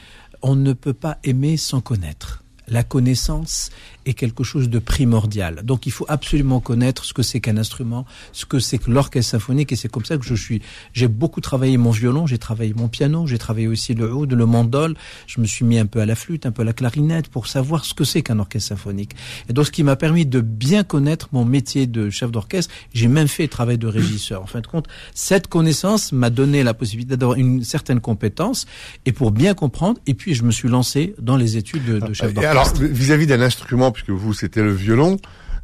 on 0.42 0.56
ne 0.56 0.72
peut 0.72 0.94
pas 0.94 1.18
aimer 1.24 1.56
sans 1.56 1.80
connaître. 1.80 2.42
La 2.66 2.82
connaissance 2.82 3.70
est 4.06 4.14
quelque 4.14 4.44
chose 4.44 4.68
de 4.68 4.78
primordial. 4.78 5.60
Donc 5.64 5.86
il 5.86 5.92
faut 5.92 6.06
absolument 6.08 6.60
connaître 6.60 7.04
ce 7.04 7.12
que 7.12 7.22
c'est 7.22 7.40
qu'un 7.40 7.56
instrument, 7.56 8.04
ce 8.32 8.44
que 8.46 8.58
c'est 8.58 8.78
que 8.78 8.90
l'orchestre 8.90 9.32
symphonique 9.32 9.72
et 9.72 9.76
c'est 9.76 9.88
comme 9.88 10.04
ça 10.04 10.16
que 10.18 10.24
je 10.24 10.34
suis. 10.34 10.62
J'ai 10.92 11.08
beaucoup 11.08 11.40
travaillé 11.40 11.76
mon 11.76 11.90
violon, 11.90 12.26
j'ai 12.26 12.38
travaillé 12.38 12.74
mon 12.74 12.88
piano, 12.88 13.26
j'ai 13.26 13.38
travaillé 13.38 13.66
aussi 13.68 13.94
le 13.94 14.12
oud, 14.12 14.32
le 14.32 14.46
mandol. 14.46 14.94
Je 15.26 15.40
me 15.40 15.46
suis 15.46 15.64
mis 15.64 15.78
un 15.78 15.86
peu 15.86 16.00
à 16.00 16.06
la 16.06 16.14
flûte, 16.14 16.46
un 16.46 16.52
peu 16.52 16.62
à 16.62 16.64
la 16.64 16.72
clarinette 16.72 17.28
pour 17.28 17.46
savoir 17.46 17.84
ce 17.84 17.94
que 17.94 18.04
c'est 18.04 18.22
qu'un 18.22 18.38
orchestre 18.38 18.68
symphonique. 18.68 19.12
Et 19.48 19.52
donc 19.52 19.66
ce 19.66 19.70
qui 19.70 19.82
m'a 19.82 19.96
permis 19.96 20.26
de 20.26 20.40
bien 20.40 20.84
connaître 20.84 21.28
mon 21.32 21.44
métier 21.44 21.86
de 21.86 22.10
chef 22.10 22.30
d'orchestre, 22.30 22.72
j'ai 22.92 23.08
même 23.08 23.28
fait 23.28 23.44
le 23.44 23.48
travail 23.48 23.78
de 23.78 23.86
régisseur. 23.86 24.42
En 24.42 24.46
fin 24.46 24.60
de 24.60 24.66
compte, 24.66 24.86
cette 25.14 25.48
connaissance 25.48 26.12
m'a 26.12 26.30
donné 26.30 26.62
la 26.62 26.74
possibilité 26.74 27.16
d'avoir 27.16 27.38
une 27.38 27.62
certaine 27.64 28.00
compétence 28.00 28.66
et 29.06 29.12
pour 29.12 29.30
bien 29.30 29.54
comprendre. 29.54 29.98
Et 30.06 30.14
puis 30.14 30.34
je 30.34 30.42
me 30.42 30.50
suis 30.50 30.68
lancé 30.68 31.14
dans 31.20 31.36
les 31.36 31.56
études 31.56 31.84
de, 31.84 31.98
de 31.98 32.12
chef 32.12 32.30
Et 32.30 32.34
d'orchestre. 32.34 32.76
alors 32.80 32.92
vis-à-vis 32.92 33.26
d'un 33.26 33.40
instrument, 33.40 33.92
puisque 33.94 34.10
vous 34.10 34.34
c'était 34.34 34.62
le 34.62 34.72
violon, 34.72 35.16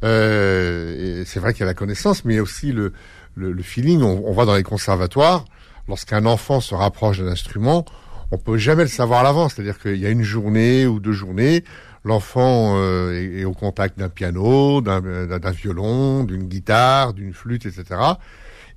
euh, 0.03 1.23
c'est 1.27 1.39
vrai 1.39 1.53
qu'il 1.53 1.59
y 1.59 1.63
a 1.63 1.67
la 1.67 1.75
connaissance, 1.75 2.25
mais 2.25 2.33
il 2.33 2.37
y 2.37 2.39
a 2.39 2.43
aussi 2.43 2.71
le 2.71 2.93
le, 3.35 3.51
le 3.51 3.63
feeling. 3.63 4.01
On, 4.01 4.23
on 4.25 4.33
va 4.33 4.45
dans 4.45 4.55
les 4.55 4.63
conservatoires, 4.63 5.45
lorsqu'un 5.87 6.25
enfant 6.25 6.59
se 6.59 6.73
rapproche 6.73 7.19
d'un 7.19 7.27
instrument, 7.27 7.85
on 8.31 8.37
peut 8.37 8.57
jamais 8.57 8.83
le 8.83 8.89
savoir 8.89 9.19
à 9.19 9.23
l'avance. 9.23 9.53
C'est-à-dire 9.53 9.79
qu'il 9.79 9.97
y 9.97 10.05
a 10.05 10.09
une 10.09 10.23
journée 10.23 10.87
ou 10.87 10.99
deux 10.99 11.11
journées, 11.11 11.63
l'enfant 12.03 12.73
euh, 12.77 13.13
est, 13.13 13.41
est 13.41 13.45
au 13.45 13.53
contact 13.53 13.99
d'un 13.99 14.09
piano, 14.09 14.81
d'un 14.81 15.51
violon, 15.51 16.23
d'une 16.23 16.45
guitare, 16.45 17.13
d'une 17.13 17.33
flûte, 17.33 17.65
etc. 17.65 17.99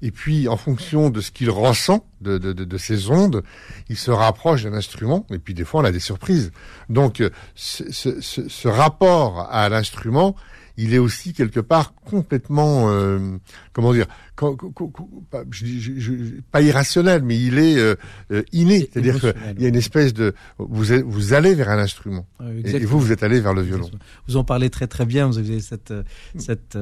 Et 0.06 0.11
puis, 0.11 0.49
en 0.49 0.59
fonction 0.59 1.09
de 1.09 1.21
ce 1.23 1.31
qu'il 1.31 1.49
ressent, 1.49 2.05
de, 2.21 2.37
de, 2.37 2.53
de, 2.53 2.65
de 2.65 2.77
ces 2.79 3.09
ondes, 3.11 3.43
il 3.89 3.97
se 3.97 4.11
rapproche 4.11 4.62
d'un 4.65 4.75
instrument. 4.75 5.27
Et 5.31 5.39
puis, 5.39 5.55
des 5.55 5.65
fois, 5.65 5.81
on 5.81 5.85
a 5.85 5.93
des 5.93 5.99
surprises. 5.99 6.53
Donc, 6.91 7.21
euh, 7.23 7.31
ce, 7.55 7.91
ce, 7.91 8.21
ce- 8.21 8.49
ce 8.49 8.69
rapport 8.69 9.49
à 9.51 9.69
l'instrument, 9.71 10.37
il 10.76 10.93
est 10.94 10.99
aussi 10.99 11.32
quelque 11.32 11.61
part 11.61 11.94
complètement, 11.94 12.91
euh, 12.91 13.37
comment 13.73 13.93
dire, 13.93 14.06
co- 14.35 14.56
co- 14.56 14.71
co- 14.71 14.88
co- 14.88 15.09
pas, 15.31 15.44
je 15.50 15.65
dis- 15.65 15.81
je- 15.81 15.99
je- 16.00 16.12
pas 16.50 16.62
irrationnel, 16.62 17.23
mais 17.23 17.38
il 17.41 17.59
est 17.59 17.76
euh, 17.79 17.94
euh, 18.32 18.43
inné. 18.53 18.81
C'est 18.81 19.00
C'est-à-dire 19.03 19.21
qu'il 19.21 19.62
y 19.62 19.65
a 19.67 19.69
une 19.69 19.76
espèce 19.76 20.12
de, 20.12 20.35
vous, 20.59 20.93
êtes- 20.93 21.05
vous 21.05 21.32
allez 21.32 21.55
vers 21.55 21.71
un 21.71 21.79
instrument. 21.79 22.26
Et- 22.65 22.79
vous, 22.85 22.99
vous 22.99 23.12
êtes 23.12 23.23
allé 23.23 23.41
vers 23.41 23.55
le 23.55 23.62
violon. 23.62 23.85
Exactement. 23.87 24.05
Vous 24.26 24.37
en 24.37 24.44
parlez 24.44 24.69
très 24.71 24.87
très 24.88 25.06
bien. 25.06 25.26
Vous 25.29 25.38
avez 25.38 25.61
cette 25.61 25.91
euh, 25.93 26.03
cette 26.38 26.76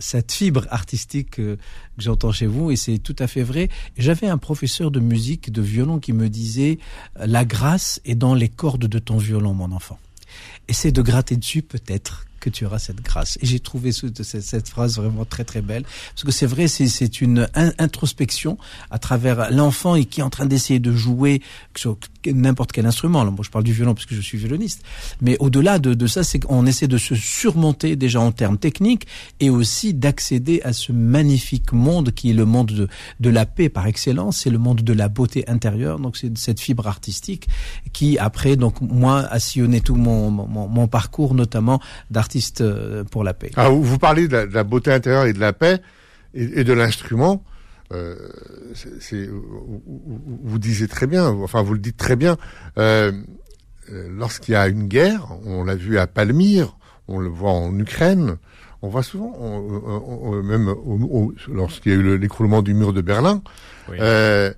cette 0.00 0.32
fibre 0.32 0.66
artistique 0.70 1.38
euh, 1.38 1.56
que 1.56 2.02
j'entends 2.02 2.32
chez 2.32 2.46
vous 2.46 2.70
et 2.70 2.76
c'est 2.76 2.98
tout 2.98 3.16
à 3.20 3.26
fait 3.28 3.42
vrai. 3.44 3.68
J'avais 3.96 4.26
un 4.26 4.38
professeur 4.38 4.90
de 4.90 4.98
musique 5.00 5.52
de 5.52 5.62
violon 5.62 5.98
qui 6.00 6.12
me 6.12 6.28
disait 6.28 6.78
la 7.16 7.44
grâce 7.44 8.00
est 8.04 8.14
dans 8.16 8.34
les 8.34 8.48
cordes 8.48 8.86
de 8.86 8.98
ton 8.98 9.16
violon, 9.18 9.54
mon 9.54 9.70
enfant. 9.72 9.98
Essaie 10.68 10.90
de 10.92 11.00
gratter 11.02 11.36
dessus 11.36 11.62
peut-être 11.62 12.26
que 12.46 12.50
tu 12.56 12.64
auras 12.64 12.78
cette 12.78 13.02
grâce. 13.02 13.38
Et 13.42 13.46
j'ai 13.46 13.58
trouvé 13.60 13.90
ce- 13.92 14.06
cette, 14.22 14.68
phrase 14.68 14.96
vraiment 14.96 15.24
très 15.24 15.44
très 15.44 15.62
belle 15.62 15.82
parce 16.14 16.22
que 16.24 16.30
c'est 16.30 16.46
vrai, 16.46 16.68
c'est 16.68 17.20
une 17.20 17.48
in- 17.54 17.72
introspection 17.78 18.56
à 18.90 18.98
travers 18.98 19.50
l'enfant 19.50 19.96
et 19.96 20.04
qui 20.04 20.20
est 20.20 20.22
en 20.22 20.30
train 20.30 20.46
d'essayer 20.46 20.78
de 20.78 20.92
jouer 20.92 21.42
sur 21.76 21.98
n'importe 22.26 22.70
quel 22.72 22.86
instrument. 22.86 23.20
Alors 23.20 23.32
moi, 23.32 23.44
je 23.44 23.50
parle 23.50 23.64
du 23.64 23.72
violon 23.72 23.94
parce 23.94 24.06
que 24.06 24.14
je 24.14 24.20
suis 24.20 24.38
violoniste. 24.38 24.82
Mais 25.20 25.36
au-delà 25.40 25.78
de, 25.80 25.94
de 25.94 26.06
ça, 26.06 26.22
c'est 26.24 26.38
qu'on 26.40 26.66
essaie 26.66 26.88
de 26.88 26.98
se 26.98 27.14
surmonter 27.16 27.96
déjà 27.96 28.20
en 28.20 28.30
termes 28.32 28.58
techniques 28.58 29.06
et 29.40 29.50
aussi 29.50 29.92
d'accéder 29.94 30.60
à 30.62 30.72
ce 30.72 30.92
magnifique 30.92 31.72
monde 31.72 32.12
qui 32.12 32.30
est 32.30 32.34
le 32.34 32.44
monde 32.44 32.70
de, 32.72 32.88
de 33.20 33.30
la 33.30 33.46
paix 33.46 33.68
par 33.68 33.86
excellence, 33.86 34.38
c'est 34.38 34.50
le 34.50 34.58
monde 34.58 34.82
de 34.82 34.92
la 34.92 35.08
beauté 35.08 35.48
intérieure. 35.48 35.98
Donc 35.98 36.16
c'est 36.16 36.36
cette 36.38 36.60
fibre 36.60 36.86
artistique 36.86 37.48
qui 37.92 38.18
après, 38.18 38.56
donc 38.56 38.80
moi, 38.80 39.20
a 39.20 39.38
sillonné 39.40 39.80
tout 39.80 39.96
mon, 39.96 40.30
mon, 40.30 40.68
mon 40.68 40.86
parcours, 40.86 41.34
notamment 41.34 41.80
d'artiste 42.10 42.35
euh, 42.60 43.04
pour 43.04 43.24
la 43.24 43.34
paix. 43.34 43.50
Ah, 43.56 43.68
vous, 43.68 43.98
parlez 43.98 44.28
de 44.28 44.32
la, 44.36 44.46
de 44.46 44.54
la 44.54 44.64
beauté 44.64 44.92
intérieure 44.92 45.24
et 45.26 45.32
de 45.32 45.40
la 45.40 45.52
paix 45.52 45.80
et, 46.34 46.60
et 46.60 46.64
de 46.64 46.72
l'instrument. 46.72 47.44
Euh, 47.92 48.16
c'est- 48.74 49.00
c'est- 49.00 49.26
vous, 49.28 49.80
vous- 49.86 50.40
vous 50.42 50.58
disiez 50.58 50.88
très 50.88 51.06
bien, 51.06 51.28
enfin 51.28 51.62
vous 51.62 51.72
le 51.74 51.78
dites 51.78 51.96
très 51.96 52.16
bien. 52.16 52.36
euh, 52.78 53.12
Lorsqu'il 53.88 54.52
y 54.52 54.56
a 54.56 54.66
une 54.66 54.88
guerre, 54.88 55.28
on 55.44 55.62
l'a 55.62 55.76
vu 55.76 55.96
à 55.98 56.08
Palmyre, 56.08 56.76
on 57.06 57.20
le 57.20 57.28
voit 57.28 57.52
en 57.52 57.78
Ukraine, 57.78 58.36
on 58.82 58.88
voit 58.88 59.04
souvent, 59.04 59.32
on- 59.38 59.80
on- 59.86 60.18
on- 60.32 60.42
même 60.42 60.66
au- 60.66 60.74
au- 61.28 61.34
lorsqu'il 61.52 61.92
y 61.92 61.94
a 61.94 61.98
eu 61.98 62.02
le- 62.02 62.16
l'écroulement 62.16 62.62
du 62.62 62.74
mur 62.74 62.92
de 62.92 63.00
Berlin, 63.00 63.42
Oui. 63.88 63.96
euh, 64.00 64.52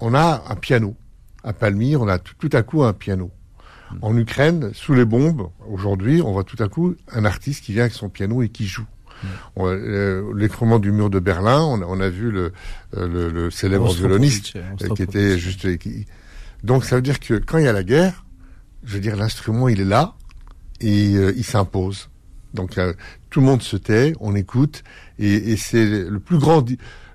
on 0.00 0.14
a 0.14 0.44
un 0.48 0.54
piano. 0.54 0.96
À 1.42 1.52
Palmyre, 1.52 2.00
on 2.00 2.08
a 2.08 2.18
tout, 2.18 2.32
tout 2.38 2.48
à 2.56 2.62
coup 2.62 2.82
un 2.84 2.94
piano. 2.94 3.30
En 4.02 4.16
Ukraine, 4.16 4.70
sous 4.74 4.94
les 4.94 5.04
bombes, 5.04 5.48
aujourd'hui, 5.68 6.20
on 6.22 6.32
voit 6.32 6.44
tout 6.44 6.60
à 6.62 6.68
coup 6.68 6.94
un 7.12 7.24
artiste 7.24 7.64
qui 7.64 7.72
vient 7.72 7.82
avec 7.82 7.94
son 7.94 8.08
piano 8.08 8.42
et 8.42 8.48
qui 8.48 8.66
joue. 8.66 8.86
On- 9.56 9.66
euh, 9.68 10.32
L'écroulement 10.36 10.78
du 10.78 10.90
mur 10.92 11.08
de 11.10 11.18
Berlin, 11.20 11.60
on 11.62 11.80
a, 11.80 11.84
on 11.86 12.00
a 12.00 12.08
vu 12.10 12.30
le, 12.30 12.52
euh, 12.96 13.08
le, 13.08 13.28
le 13.30 13.50
célèbre 13.50 13.84
violoniste 14.08 14.46
euh, 14.82 14.88
qui 14.94 15.02
était 15.02 15.38
juste. 15.38 15.78
qui- 15.78 16.06
Donc 16.62 16.84
ça 16.84 16.96
veut 16.96 17.02
dire 17.02 17.20
que 17.20 17.34
quand 17.34 17.58
il 17.58 17.64
y 17.64 17.68
a 17.68 17.72
la 17.72 17.84
guerre, 17.84 18.24
je 18.84 18.94
veux 18.94 19.00
dire 19.00 19.16
l'instrument 19.16 19.68
il 19.68 19.80
est 19.80 19.84
là 19.86 20.14
et 20.80 21.14
euh, 21.16 21.32
il 21.36 21.44
s'impose. 21.44 22.10
Donc 22.52 22.76
euh, 22.78 22.92
tout 23.30 23.40
le 23.40 23.46
monde 23.46 23.62
se 23.62 23.76
tait, 23.76 24.12
on 24.20 24.34
écoute 24.34 24.82
et, 25.18 25.52
et 25.52 25.56
c'est 25.56 25.84
le 25.86 26.20
plus 26.20 26.38
grand. 26.38 26.64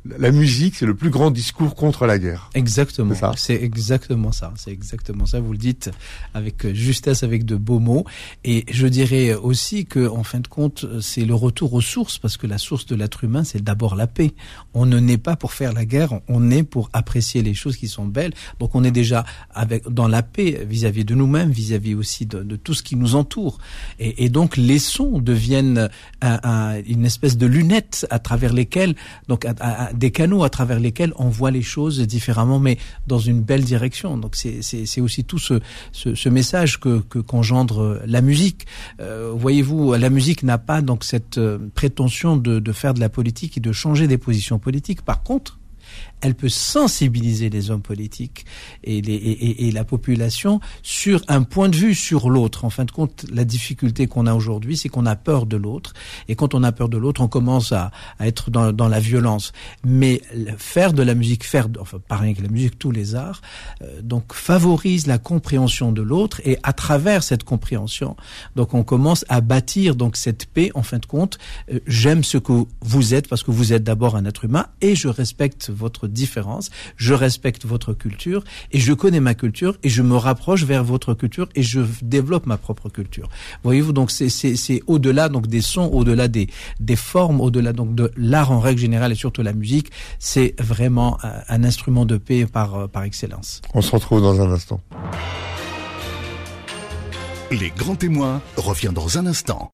La 0.05 0.31
musique, 0.31 0.75
c'est 0.75 0.85
le 0.85 0.95
plus 0.95 1.09
grand 1.09 1.29
discours 1.29 1.75
contre 1.75 2.05
la 2.05 2.19
guerre. 2.19 2.49
Exactement. 2.53 3.13
C'est 3.35 3.61
exactement 3.61 4.31
ça. 4.31 4.53
C'est 4.55 4.71
exactement 4.71 5.25
ça. 5.25 5.39
Vous 5.39 5.51
le 5.51 5.57
dites 5.57 5.91
avec 6.33 6.73
justesse, 6.73 7.23
avec 7.23 7.45
de 7.45 7.55
beaux 7.55 7.79
mots. 7.79 8.05
Et 8.43 8.65
je 8.71 8.87
dirais 8.87 9.33
aussi 9.33 9.85
que, 9.85 10.07
en 10.07 10.23
fin 10.23 10.39
de 10.39 10.47
compte, 10.47 10.85
c'est 11.01 11.25
le 11.25 11.35
retour 11.35 11.73
aux 11.73 11.81
sources, 11.81 12.17
parce 12.17 12.37
que 12.37 12.47
la 12.47 12.57
source 12.57 12.85
de 12.85 12.95
l'être 12.95 13.23
humain, 13.23 13.43
c'est 13.43 13.63
d'abord 13.63 13.95
la 13.95 14.07
paix. 14.07 14.31
On 14.73 14.85
ne 14.85 14.99
naît 14.99 15.17
pas 15.17 15.35
pour 15.35 15.51
faire 15.51 15.73
la 15.73 15.85
guerre, 15.85 16.19
on 16.27 16.49
est 16.49 16.63
pour 16.63 16.89
apprécier 16.93 17.41
les 17.41 17.53
choses 17.53 17.75
qui 17.75 17.87
sont 17.87 18.05
belles. 18.05 18.33
Donc, 18.59 18.75
on 18.75 18.83
est 18.83 18.91
déjà 18.91 19.25
avec 19.53 19.87
dans 19.89 20.07
la 20.07 20.23
paix 20.23 20.65
vis-à-vis 20.67 21.03
de 21.03 21.13
nous-mêmes, 21.15 21.51
vis-à-vis 21.51 21.95
aussi 21.95 22.25
de, 22.25 22.41
de 22.41 22.55
tout 22.55 22.73
ce 22.73 22.83
qui 22.83 22.95
nous 22.95 23.15
entoure. 23.15 23.57
Et, 23.99 24.23
et 24.23 24.29
donc, 24.29 24.55
les 24.55 24.79
sons 24.79 25.19
deviennent 25.19 25.89
une 26.21 27.05
espèce 27.05 27.37
de 27.37 27.45
lunette 27.45 28.07
à 28.09 28.19
travers 28.19 28.53
lesquelles, 28.53 28.95
donc 29.27 29.45
des 29.93 30.11
canaux 30.11 30.43
à 30.43 30.49
travers 30.49 30.79
lesquels 30.79 31.13
on 31.17 31.29
voit 31.29 31.51
les 31.51 31.61
choses 31.61 31.99
différemment, 32.01 32.59
mais 32.59 32.77
dans 33.07 33.19
une 33.19 33.41
belle 33.41 33.63
direction. 33.63 34.17
Donc 34.17 34.35
c'est 34.35 35.01
aussi 35.01 35.23
tout 35.23 35.39
ce, 35.39 35.59
ce, 35.91 36.15
ce 36.15 36.29
message 36.29 36.79
que 36.79 36.99
qu'engendre 36.99 38.01
la 38.05 38.21
musique. 38.21 38.65
Euh, 38.99 39.31
voyez-vous, 39.35 39.93
la 39.93 40.09
musique 40.09 40.43
n'a 40.43 40.57
pas 40.57 40.81
donc 40.81 41.03
cette 41.03 41.37
euh, 41.37 41.57
prétention 41.75 42.37
de, 42.37 42.59
de 42.59 42.71
faire 42.71 42.93
de 42.93 42.99
la 42.99 43.09
politique 43.09 43.57
et 43.57 43.61
de 43.61 43.71
changer 43.71 44.07
des 44.07 44.17
positions 44.17 44.59
politiques. 44.59 45.01
Par 45.01 45.23
contre, 45.23 45.59
elle 46.21 46.35
peut 46.35 46.49
sensibiliser 46.49 47.49
les 47.49 47.71
hommes 47.71 47.81
politiques 47.81 48.45
et, 48.83 49.01
les, 49.01 49.13
et, 49.13 49.67
et, 49.67 49.71
la 49.71 49.83
population 49.83 50.59
sur 50.83 51.21
un 51.27 51.43
point 51.43 51.69
de 51.69 51.75
vue 51.75 51.95
sur 51.95 52.29
l'autre. 52.29 52.65
En 52.65 52.69
fin 52.69 52.85
de 52.85 52.91
compte, 52.91 53.25
la 53.31 53.45
difficulté 53.45 54.07
qu'on 54.07 54.27
a 54.27 54.33
aujourd'hui, 54.33 54.77
c'est 54.77 54.89
qu'on 54.89 55.05
a 55.05 55.15
peur 55.15 55.45
de 55.45 55.55
l'autre. 55.55 55.93
Et 56.27 56.35
quand 56.35 56.53
on 56.53 56.63
a 56.63 56.71
peur 56.71 56.89
de 56.89 56.97
l'autre, 56.97 57.21
on 57.21 57.27
commence 57.27 57.71
à, 57.71 57.91
à 58.19 58.27
être 58.27 58.51
dans, 58.51 58.71
dans, 58.71 58.87
la 58.87 58.99
violence. 58.99 59.53
Mais 59.85 60.21
faire 60.57 60.93
de 60.93 61.03
la 61.03 61.15
musique, 61.15 61.43
faire, 61.43 61.67
enfin, 61.79 61.99
pas 62.05 62.17
rien 62.17 62.33
que 62.33 62.41
la 62.41 62.49
musique, 62.49 62.77
tous 62.77 62.91
les 62.91 63.15
arts, 63.15 63.41
euh, 63.81 64.01
donc 64.01 64.33
favorise 64.33 65.07
la 65.07 65.17
compréhension 65.17 65.91
de 65.91 66.01
l'autre. 66.01 66.41
Et 66.43 66.57
à 66.63 66.73
travers 66.73 67.23
cette 67.23 67.43
compréhension, 67.43 68.15
donc 68.55 68.73
on 68.73 68.83
commence 68.83 69.23
à 69.29 69.41
bâtir 69.41 69.95
donc 69.95 70.17
cette 70.17 70.45
paix. 70.47 70.71
En 70.73 70.83
fin 70.83 70.97
de 70.97 71.05
compte, 71.05 71.37
euh, 71.71 71.79
j'aime 71.87 72.23
ce 72.23 72.37
que 72.37 72.65
vous 72.81 73.13
êtes 73.13 73.27
parce 73.27 73.43
que 73.43 73.51
vous 73.51 73.73
êtes 73.73 73.83
d'abord 73.83 74.15
un 74.15 74.25
être 74.25 74.45
humain 74.45 74.67
et 74.81 74.95
je 74.95 75.07
respecte 75.07 75.69
votre 75.69 76.08
différence, 76.09 76.69
je 76.97 77.13
respecte 77.13 77.65
votre 77.65 77.93
culture 77.93 78.43
et 78.71 78.79
je 78.79 78.93
connais 78.93 79.19
ma 79.19 79.33
culture 79.33 79.77
et 79.83 79.89
je 79.89 80.01
me 80.01 80.15
rapproche 80.15 80.63
vers 80.63 80.83
votre 80.83 81.13
culture 81.13 81.47
et 81.55 81.63
je 81.63 81.81
développe 82.01 82.45
ma 82.45 82.57
propre 82.57 82.89
culture. 82.89 83.29
Voyez-vous, 83.63 83.93
donc 83.93 84.11
c'est 84.11 84.83
au-delà 84.87 85.29
donc 85.29 85.47
des 85.47 85.61
sons, 85.61 85.89
au-delà 85.93 86.27
des, 86.27 86.47
des 86.79 86.95
formes, 86.95 87.41
au-delà 87.41 87.73
donc 87.73 87.95
de 87.95 88.11
l'art 88.17 88.51
en 88.51 88.59
règle 88.59 88.79
générale 88.79 89.11
et 89.11 89.15
surtout 89.15 89.41
la 89.41 89.53
musique, 89.53 89.91
c'est 90.19 90.55
vraiment 90.59 91.17
un, 91.47 91.63
instrument 91.63 92.05
de 92.05 92.17
paix 92.17 92.45
par, 92.45 92.89
par 92.89 93.03
excellence. 93.03 93.61
On 93.73 93.81
se 93.81 93.91
retrouve 93.91 94.21
dans 94.21 94.41
un 94.41 94.51
instant. 94.51 94.81
Les 97.51 97.71
grands 97.71 97.95
témoins 97.95 98.41
revient 98.57 98.91
dans 98.93 99.17
un 99.17 99.25
instant. 99.25 99.71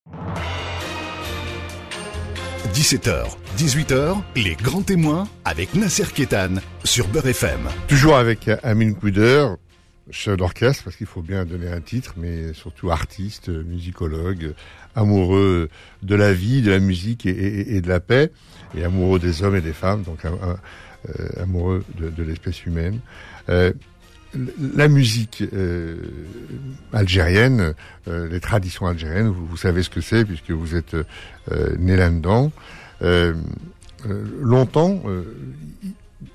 17h, 2.86 3.26
18h, 3.58 4.16
les 4.36 4.54
grands 4.54 4.84
témoins 4.84 5.28
avec 5.44 5.74
Nasser 5.74 6.06
Kétan 6.14 6.58
sur 6.84 7.08
Beurre 7.08 7.26
FM. 7.26 7.62
Toujours 7.88 8.16
avec 8.16 8.48
Amin 8.62 8.94
Kouder, 8.94 9.48
chef 10.12 10.38
d'orchestre, 10.38 10.84
parce 10.84 10.96
qu'il 10.96 11.08
faut 11.08 11.24
bien 11.24 11.46
donner 11.46 11.68
un 11.68 11.82
titre, 11.82 12.14
mais 12.16 12.54
surtout 12.54 12.92
artiste, 12.92 13.50
musicologue, 13.50 14.54
amoureux 14.94 15.70
de 16.04 16.16
la 16.16 16.32
vie, 16.32 16.62
de 16.62 16.70
la 16.70 16.78
musique 16.78 17.26
et, 17.26 17.82
de 17.82 17.90
la 17.90 18.00
paix, 18.00 18.32
et 18.78 18.84
amoureux 18.84 19.18
des 19.18 19.42
hommes 19.42 19.56
et 19.56 19.62
des 19.62 19.74
femmes, 19.74 20.04
donc 20.04 20.24
euh, 20.24 21.42
amoureux 21.42 21.84
de, 21.98 22.22
l'espèce 22.22 22.68
humaine. 22.68 23.00
Euh, 23.50 23.74
la 24.76 24.88
musique 24.88 25.44
euh, 25.54 25.98
algérienne, 26.94 27.74
euh, 28.08 28.28
les 28.28 28.40
traditions 28.40 28.88
algériennes, 28.88 29.28
vous, 29.28 29.58
savez 29.58 29.84
ce 29.84 29.90
que 29.90 30.02
c'est 30.02 30.26
puisque 30.26 30.52
vous 30.52 30.76
êtes 30.76 30.96
euh, 31.52 31.76
né 31.78 31.96
là-dedans. 31.96 32.52
longtemps, 34.42 35.02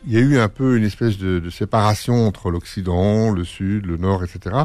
il 0.06 0.12
y 0.12 0.16
a 0.16 0.20
eu 0.20 0.38
un 0.38 0.48
peu 0.48 0.76
une 0.76 0.84
espèce 0.84 1.18
de, 1.18 1.50
séparation 1.50 2.26
entre 2.26 2.50
l'Occident, 2.50 3.30
le 3.30 3.44
Sud, 3.44 3.86
le 3.86 3.96
Nord, 3.96 4.24
etc. 4.24 4.64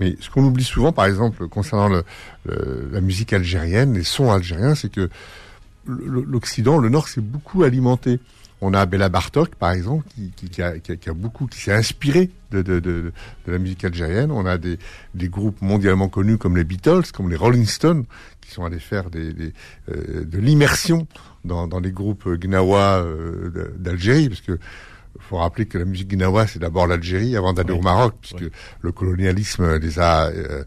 Mais 0.00 0.16
ce 0.20 0.30
qu'on 0.30 0.44
oublie 0.44 0.64
souvent, 0.64 0.92
par 0.92 1.06
exemple, 1.06 1.48
concernant 1.48 2.02
la 2.46 3.00
musique 3.00 3.32
algérienne, 3.32 3.94
les 3.94 4.04
sons 4.04 4.30
algériens, 4.30 4.74
c'est 4.74 4.90
que 4.90 5.08
l'Occident, 5.86 6.78
le 6.78 6.88
Nord, 6.88 7.08
s'est 7.08 7.20
beaucoup 7.20 7.62
alimenté. 7.62 8.20
On 8.64 8.74
a 8.74 8.86
Bella 8.86 9.08
Bartok, 9.08 9.56
par 9.56 9.72
exemple, 9.72 10.06
qui, 10.36 10.62
a, 10.62 10.72
beaucoup, 11.14 11.48
qui 11.48 11.58
s'est 11.60 11.72
inspiré 11.72 12.30
de, 12.52 13.12
la 13.48 13.58
musique 13.58 13.84
algérienne. 13.84 14.30
On 14.30 14.46
a 14.46 14.56
des, 14.56 14.78
groupes 15.16 15.60
mondialement 15.60 16.08
connus 16.08 16.38
comme 16.38 16.56
les 16.56 16.62
Beatles, 16.62 17.10
comme 17.12 17.28
les 17.28 17.34
Rolling 17.34 17.66
Stones, 17.66 18.04
qui 18.40 18.52
sont 18.52 18.64
allés 18.64 18.78
faire 18.78 19.06
euh, 19.16 19.50
de 19.88 20.38
l'immersion 20.38 21.08
dans, 21.44 21.80
les 21.80 21.90
groupes 21.90 22.28
gnawa 22.28 23.02
euh, 23.02 23.72
d'Algérie, 23.78 24.28
parce 24.28 24.42
que 24.42 24.60
faut 25.20 25.36
rappeler 25.36 25.66
que 25.66 25.78
la 25.78 25.84
musique 25.84 26.08
guinawa, 26.08 26.46
c'est 26.46 26.58
d'abord 26.58 26.86
l'Algérie 26.86 27.36
avant 27.36 27.52
d'aller 27.52 27.72
au 27.72 27.80
Maroc, 27.80 28.14
puisque 28.20 28.50
le 28.80 28.92
colonialisme 28.92 29.76
les 29.78 29.98
a 29.98 30.26
euh, 30.26 30.64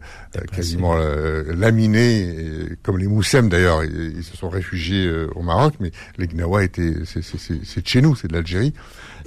quasiment 0.54 0.96
euh, 0.96 1.54
laminés, 1.54 2.68
comme 2.82 2.98
les 2.98 3.06
Moussem 3.06 3.48
d'ailleurs, 3.48 3.84
ils, 3.84 4.24
se 4.24 4.36
sont 4.36 4.48
réfugiés 4.48 5.06
euh, 5.06 5.28
au 5.34 5.42
Maroc, 5.42 5.74
mais 5.80 5.90
les 6.18 6.26
Gnawa 6.26 6.64
étaient, 6.64 6.94
c'est 7.04 7.82
de 7.82 7.88
chez 7.88 8.00
nous, 8.00 8.16
c'est 8.16 8.28
de 8.28 8.32
l'Algérie, 8.34 8.72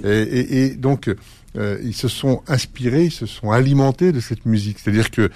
et, 0.04 0.64
et, 0.64 0.70
donc 0.76 1.10
ils 1.56 1.94
se 1.94 2.06
sont 2.06 2.42
inspirés, 2.46 3.06
ils 3.06 3.12
se 3.12 3.26
sont 3.26 3.50
alimentés 3.50 4.12
de 4.12 4.20
cette 4.20 4.46
musique. 4.46 4.78
C'est-à-dire 4.78 5.10
que, 5.10 5.30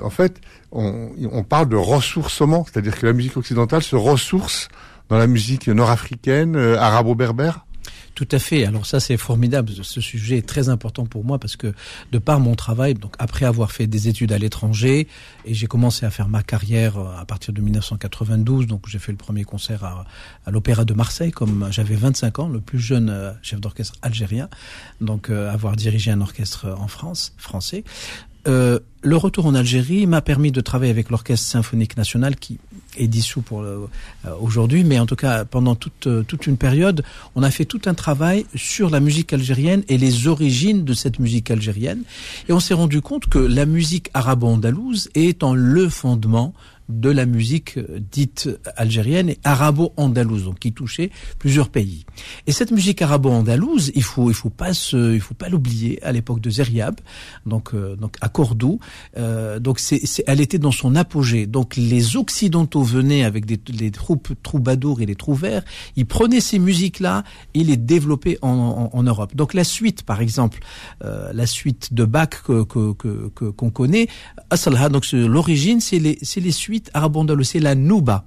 en 0.00 0.08
fait, 0.08 0.40
on, 0.72 1.10
on 1.30 1.44
parle 1.44 1.68
de 1.68 1.76
ressourcement, 1.76 2.64
c'est-à-dire 2.64 2.98
que 2.98 3.06
la 3.06 3.12
musique 3.12 3.36
occidentale 3.36 3.82
se 3.82 3.94
ressource 3.94 4.68
dans 5.10 5.18
la 5.18 5.26
musique 5.26 5.68
nord-africaine, 5.68 6.56
arabo-berbère 6.56 7.66
tout 8.20 8.36
à 8.36 8.38
fait. 8.38 8.66
Alors 8.66 8.84
ça, 8.84 9.00
c'est 9.00 9.16
formidable. 9.16 9.70
Ce 9.80 10.02
sujet 10.02 10.36
est 10.36 10.46
très 10.46 10.68
important 10.68 11.06
pour 11.06 11.24
moi 11.24 11.38
parce 11.38 11.56
que 11.56 11.72
de 12.12 12.18
par 12.18 12.38
mon 12.38 12.54
travail, 12.54 12.92
donc 12.92 13.14
après 13.18 13.46
avoir 13.46 13.72
fait 13.72 13.86
des 13.86 14.08
études 14.08 14.30
à 14.32 14.36
l'étranger, 14.36 15.08
et 15.46 15.54
j'ai 15.54 15.66
commencé 15.66 16.04
à 16.04 16.10
faire 16.10 16.28
ma 16.28 16.42
carrière 16.42 16.98
euh, 16.98 17.16
à 17.18 17.24
partir 17.24 17.54
de 17.54 17.62
1992, 17.62 18.66
donc 18.66 18.86
j'ai 18.88 18.98
fait 18.98 19.12
le 19.12 19.16
premier 19.16 19.44
concert 19.44 19.84
à, 19.84 20.04
l'Opéra 20.50 20.84
de 20.84 20.92
Marseille, 20.92 21.30
comme 21.30 21.68
j'avais 21.70 21.94
25 21.94 22.40
ans, 22.40 22.48
le 22.50 22.60
plus 22.60 22.78
jeune 22.78 23.08
euh, 23.08 23.32
chef 23.40 23.58
d'orchestre 23.58 23.94
algérien, 24.02 24.50
donc 25.00 25.30
euh, 25.30 25.50
avoir 25.50 25.74
dirigé 25.74 26.10
un 26.10 26.20
orchestre 26.20 26.66
en 26.78 26.88
France, 26.88 27.32
français. 27.38 27.84
Euh, 28.48 28.78
le 29.02 29.16
retour 29.16 29.46
en 29.46 29.54
Algérie 29.54 30.06
m'a 30.06 30.20
permis 30.20 30.52
de 30.52 30.60
travailler 30.60 30.90
avec 30.90 31.10
l'Orchestre 31.10 31.46
symphonique 31.46 31.96
national 31.96 32.36
qui 32.36 32.58
est 32.96 33.06
dissous 33.06 33.40
pour 33.40 33.62
euh, 33.62 33.86
aujourd'hui, 34.40 34.84
mais 34.84 34.98
en 34.98 35.06
tout 35.06 35.16
cas 35.16 35.44
pendant 35.44 35.74
toute, 35.74 36.06
euh, 36.06 36.22
toute 36.22 36.46
une 36.46 36.56
période, 36.56 37.02
on 37.34 37.42
a 37.42 37.50
fait 37.50 37.64
tout 37.64 37.80
un 37.86 37.94
travail 37.94 38.46
sur 38.54 38.90
la 38.90 39.00
musique 39.00 39.32
algérienne 39.32 39.84
et 39.88 39.96
les 39.96 40.26
origines 40.26 40.84
de 40.84 40.92
cette 40.92 41.18
musique 41.18 41.50
algérienne, 41.50 42.02
et 42.48 42.52
on 42.52 42.60
s'est 42.60 42.74
rendu 42.74 43.00
compte 43.00 43.26
que 43.26 43.38
la 43.38 43.64
musique 43.64 44.10
arabo-andalouse 44.12 45.08
est 45.14 45.42
en 45.42 45.54
le 45.54 45.88
fondement 45.88 46.52
de 46.90 47.10
la 47.10 47.26
musique 47.26 47.78
euh, 47.78 48.00
dite 48.10 48.48
algérienne 48.76 49.30
et 49.30 49.38
arabo-andalouse, 49.44 50.44
donc 50.44 50.58
qui 50.58 50.72
touchait 50.72 51.10
plusieurs 51.38 51.68
pays. 51.68 52.04
Et 52.46 52.52
cette 52.52 52.70
musique 52.70 53.02
arabo-andalouse, 53.02 53.92
il 53.94 54.02
faut 54.02 54.30
il 54.30 54.34
faut 54.34 54.50
pas 54.50 54.74
se, 54.74 55.14
il 55.14 55.20
faut 55.20 55.34
pas 55.34 55.48
l'oublier. 55.48 56.02
À 56.02 56.12
l'époque 56.12 56.40
de 56.40 56.50
Zeriab, 56.50 56.96
donc 57.46 57.74
euh, 57.74 57.96
donc 57.96 58.16
à 58.20 58.28
Cordoue, 58.28 58.80
euh, 59.16 59.58
donc 59.58 59.78
c'est, 59.78 60.02
elle 60.26 60.40
était 60.40 60.58
dans 60.58 60.72
son 60.72 60.96
apogée. 60.96 61.46
Donc 61.46 61.76
les 61.76 62.16
occidentaux 62.16 62.82
venaient 62.82 63.24
avec 63.24 63.46
des 63.46 63.60
les 63.68 63.90
troupes 63.90 64.32
troubadours 64.42 65.00
et 65.00 65.06
les 65.06 65.14
trouvères, 65.14 65.62
ils 65.96 66.06
prenaient 66.06 66.40
ces 66.40 66.58
musiques 66.58 67.00
là 67.00 67.24
et 67.54 67.64
les 67.64 67.76
développaient 67.76 68.38
en, 68.42 68.90
en, 68.92 69.02
Europe. 69.02 69.34
Donc 69.34 69.54
la 69.54 69.64
suite, 69.64 70.02
par 70.02 70.20
exemple, 70.20 70.60
la 71.00 71.46
suite 71.46 71.94
de 71.94 72.04
Bach 72.04 72.42
que 72.44 72.64
que 72.64 73.50
qu'on 73.50 73.70
connaît, 73.70 74.08
donc 74.90 75.10
l'origine 75.12 75.80
c'est 75.80 75.98
les 75.98 76.18
c'est 76.22 76.40
les 76.40 76.52
suites 76.52 76.79
arabo 76.94 77.24
c'est 77.42 77.60
la 77.60 77.74
Nouba 77.74 78.24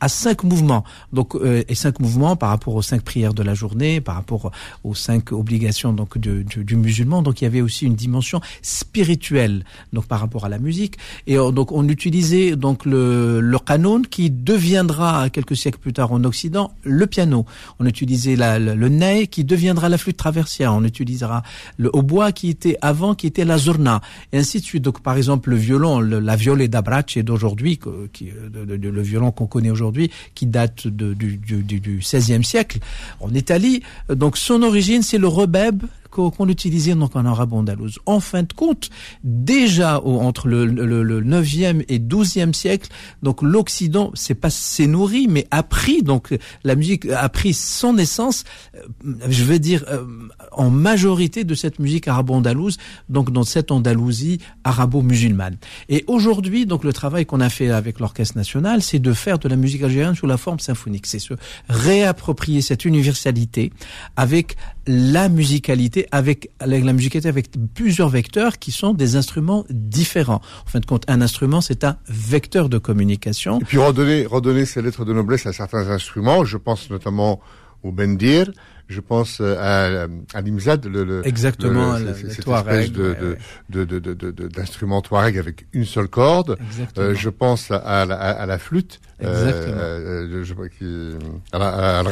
à 0.00 0.08
cinq 0.08 0.44
mouvements. 0.44 0.84
Donc 1.12 1.34
euh, 1.34 1.62
et 1.68 1.74
cinq 1.74 2.00
mouvements 2.00 2.36
par 2.36 2.50
rapport 2.50 2.74
aux 2.74 2.82
cinq 2.82 3.02
prières 3.02 3.34
de 3.34 3.42
la 3.42 3.54
journée, 3.54 4.00
par 4.00 4.14
rapport 4.14 4.50
aux 4.84 4.94
cinq 4.94 5.32
obligations 5.32 5.92
donc 5.92 6.18
du, 6.18 6.44
du, 6.44 6.76
musulman. 6.76 7.22
Donc 7.22 7.40
il 7.40 7.44
y 7.44 7.46
avait 7.46 7.60
aussi 7.60 7.86
une 7.86 7.94
dimension 7.94 8.40
spirituelle 8.62 9.64
donc 9.92 10.06
par 10.06 10.20
rapport 10.20 10.44
à 10.44 10.48
la 10.48 10.58
musique. 10.58 10.96
Et 11.26 11.38
euh, 11.38 11.50
donc 11.50 11.72
on 11.72 11.88
utilisait 11.88 12.56
donc 12.56 12.84
le 12.84 13.40
le 13.40 13.58
canon 13.58 14.02
qui 14.02 14.30
deviendra 14.30 15.30
quelques 15.30 15.56
siècles 15.56 15.78
plus 15.78 15.92
tard 15.92 16.12
en 16.12 16.22
Occident 16.24 16.72
le 16.82 17.06
piano. 17.06 17.46
On 17.78 17.86
utilisait 17.86 18.36
la, 18.36 18.58
le, 18.58 18.74
le 18.74 18.88
ney 18.88 19.26
qui 19.26 19.44
deviendra 19.44 19.88
la 19.88 19.98
flûte 19.98 20.16
traversière. 20.16 20.74
On 20.74 20.84
utilisera 20.84 21.42
le 21.78 21.90
hautbois 21.92 22.32
qui 22.32 22.48
était 22.48 22.76
avant 22.82 23.14
qui 23.14 23.26
était 23.26 23.44
la 23.44 23.58
zorna 23.58 24.00
et 24.32 24.38
ainsi 24.38 24.60
de 24.60 24.64
suite. 24.64 24.82
Donc 24.82 25.00
par 25.00 25.16
exemple 25.16 25.50
le 25.50 25.56
violon, 25.56 26.00
le, 26.00 26.20
la 26.20 26.36
violée 26.36 26.68
d'Abrace 26.68 27.18
d'aujourd'hui, 27.18 27.78
qui 28.12 28.30
le 28.52 29.02
violon 29.02 29.30
qu'on 29.30 29.46
connaît 29.46 29.70
aujourd'hui 29.70 29.85
qui 30.34 30.46
date 30.46 30.86
du, 30.86 31.36
du, 31.36 32.02
siècle, 32.02 32.78
en 33.20 33.32
Italie. 33.34 33.82
Donc 34.08 34.36
son 34.36 34.62
origine, 34.62 35.02
c'est 35.02 35.18
le 35.18 35.28
rebeb 35.28 35.82
qu'on 36.16 36.48
utilisait 36.48 36.94
donc 36.94 37.14
en 37.16 37.24
arabe 37.24 37.52
andalouse. 37.52 37.98
En 38.06 38.20
fin 38.20 38.42
de 38.42 38.52
compte, 38.52 38.90
déjà 39.24 40.00
entre 40.00 40.48
le, 40.48 40.64
le, 40.64 41.22
9e 41.22 41.84
et 41.88 41.98
12e 41.98 42.52
siècle, 42.52 42.88
donc 43.22 43.42
l'Occident 43.42 44.10
s'est 44.14 44.86
nourri, 44.86 45.28
mais 45.28 45.46
a 45.50 45.62
pris 45.62 46.02
donc 46.02 46.36
la 46.64 46.74
musique 46.74 47.06
a 47.06 47.28
pris 47.28 47.52
son 47.52 47.98
essence, 47.98 48.44
euh, 48.74 48.80
je 49.28 49.44
veux 49.44 49.58
dire 49.58 49.84
euh, 49.88 50.04
en 50.52 50.70
majorité 50.70 51.44
de 51.44 51.54
cette 51.54 51.78
musique 51.78 52.08
arabo-andalouse, 52.08 52.78
donc 53.08 53.30
dans 53.30 53.44
cette 53.44 53.70
Andalousie 53.70 54.38
arabo-musulmane. 54.64 55.56
Et 55.88 56.04
aujourd'hui, 56.06 56.66
donc 56.66 56.84
le 56.84 56.92
travail 56.92 57.26
qu'on 57.26 57.40
a 57.40 57.48
fait 57.48 57.70
avec 57.70 58.00
l'Orchestre 58.00 58.36
national, 58.36 58.82
c'est 58.82 58.98
de 58.98 59.12
faire 59.12 59.38
de 59.38 59.48
la 59.48 59.56
musique 59.56 59.82
algérienne 59.82 60.14
sous 60.14 60.26
la 60.26 60.36
forme 60.36 60.60
symphonique. 60.60 61.06
C'est 61.06 61.18
se 61.18 61.34
réapproprier 61.68 62.60
cette 62.60 62.84
universalité 62.84 63.72
avec 64.16 64.56
la 64.86 65.28
musicalité, 65.28 66.05
avec 66.12 66.50
la 66.60 66.92
musicalité 66.92 67.28
avec 67.28 67.48
plusieurs 67.74 68.08
vecteurs 68.08 68.58
qui 68.58 68.72
sont 68.72 68.94
des 68.94 69.16
instruments 69.16 69.64
différents. 69.70 70.40
En 70.66 70.70
fin 70.70 70.80
de 70.80 70.86
compte, 70.86 71.04
un 71.08 71.20
instrument, 71.20 71.60
c'est 71.60 71.84
un 71.84 71.96
vecteur 72.08 72.68
de 72.68 72.78
communication. 72.78 73.60
Et 73.60 73.64
puis 73.64 73.78
redonner, 73.78 74.26
redonner 74.26 74.66
ces 74.66 74.82
lettres 74.82 75.04
de 75.04 75.12
noblesse 75.12 75.46
à 75.46 75.52
certains 75.52 75.88
instruments. 75.90 76.44
Je 76.44 76.56
pense 76.56 76.90
notamment 76.90 77.40
au 77.82 77.92
bendir, 77.92 78.50
je 78.88 79.00
pense 79.00 79.38
euh, 79.40 79.56
à, 79.58 80.36
à 80.36 80.40
l'imzad, 80.42 80.86
le, 80.86 81.04
le, 81.04 81.26
exactement, 81.26 81.98
le, 81.98 82.14
cette 82.14 82.46
espèce 82.46 82.92
de, 82.92 83.36
de, 83.68 83.84
de, 83.84 83.98
de, 83.98 84.30
d'instrument 84.48 85.02
touareg 85.02 85.38
avec 85.38 85.66
une 85.72 85.84
seule 85.84 86.08
corde. 86.08 86.56
Euh, 86.98 87.14
je 87.14 87.28
pense 87.28 87.70
à, 87.70 87.76
à, 87.78 88.02
à, 88.02 88.46
la 88.46 88.58
flûte, 88.58 89.00
euh, 89.22 90.44
je, 90.44 90.54
qui, 90.68 91.16
à 91.52 91.58
la, 91.58 92.04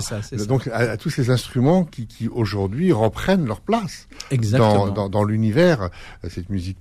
ça, 0.00 0.36
donc 0.46 0.68
à, 0.72 0.96
tous 0.96 1.10
ces 1.10 1.30
instruments 1.30 1.84
qui, 1.84 2.06
qui 2.06 2.28
aujourd'hui 2.28 2.92
reprennent 2.92 3.46
leur 3.46 3.60
place 3.60 4.08
Exactement. 4.30 4.86
dans, 4.86 4.92
dans, 4.92 5.08
dans 5.08 5.24
l'univers. 5.24 5.90
Cette 6.28 6.50
musique, 6.50 6.78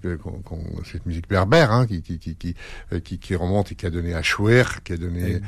cette 0.92 1.06
musique 1.06 1.30
berbère, 1.30 1.72
hein, 1.72 1.86
qui, 1.86 2.02
qui, 2.02 2.18
qui, 2.18 2.36
qui, 2.36 3.20
qui, 3.20 3.36
remonte 3.36 3.72
et 3.72 3.76
qui 3.76 3.86
a 3.86 3.90
donné 3.90 4.16
à 4.16 4.24
Chouer, 4.24 4.64
qui 4.84 4.94
a 4.94 4.98
donné 4.98 5.42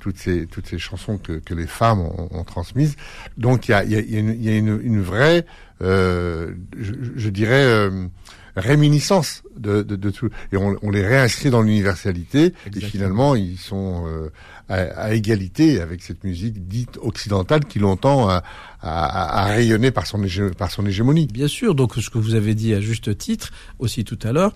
toutes 0.00 0.18
ces 0.18 0.46
toutes 0.46 0.66
ces 0.66 0.78
chansons 0.78 1.18
que, 1.18 1.32
que 1.32 1.54
les 1.54 1.66
femmes 1.66 1.89
ont, 1.98 2.44
transmises. 2.44 2.96
Donc 3.36 3.68
il 3.68 3.72
y 3.72 3.74
a, 3.74 3.84
y 3.84 3.96
a, 3.96 4.18
une, 4.18 4.42
y 4.42 4.48
a 4.48 4.56
une, 4.56 4.80
une, 4.82 5.00
vraie, 5.00 5.44
euh, 5.82 6.52
je, 6.78 6.92
je, 7.16 7.28
dirais, 7.30 7.64
euh, 7.64 8.06
réminiscence 8.56 9.42
de, 9.56 9.82
de, 9.82 9.96
de, 9.96 10.10
tout. 10.10 10.28
Et 10.52 10.56
on, 10.56 10.76
on, 10.82 10.90
les 10.90 11.06
réinscrit 11.06 11.50
dans 11.50 11.62
l'universalité. 11.62 12.54
Et 12.74 12.80
finalement, 12.80 13.34
ils 13.34 13.58
sont 13.58 14.06
euh, 14.06 14.30
à, 14.68 14.76
à, 14.76 15.12
égalité 15.12 15.80
avec 15.80 16.02
cette 16.02 16.24
musique 16.24 16.66
dite 16.66 16.98
occidentale 17.02 17.64
qui 17.64 17.78
longtemps 17.78 18.28
a, 18.28 18.42
a, 18.80 19.42
a 19.42 19.44
rayonné 19.46 19.90
par 19.90 20.06
son, 20.06 20.22
par 20.56 20.70
son 20.70 20.86
hégémonie. 20.86 21.26
Bien 21.26 21.48
sûr. 21.48 21.74
Donc 21.74 21.94
ce 21.96 22.10
que 22.10 22.18
vous 22.18 22.34
avez 22.34 22.54
dit 22.54 22.74
à 22.74 22.80
juste 22.80 23.16
titre 23.16 23.50
aussi 23.78 24.04
tout 24.04 24.18
à 24.22 24.32
l'heure, 24.32 24.52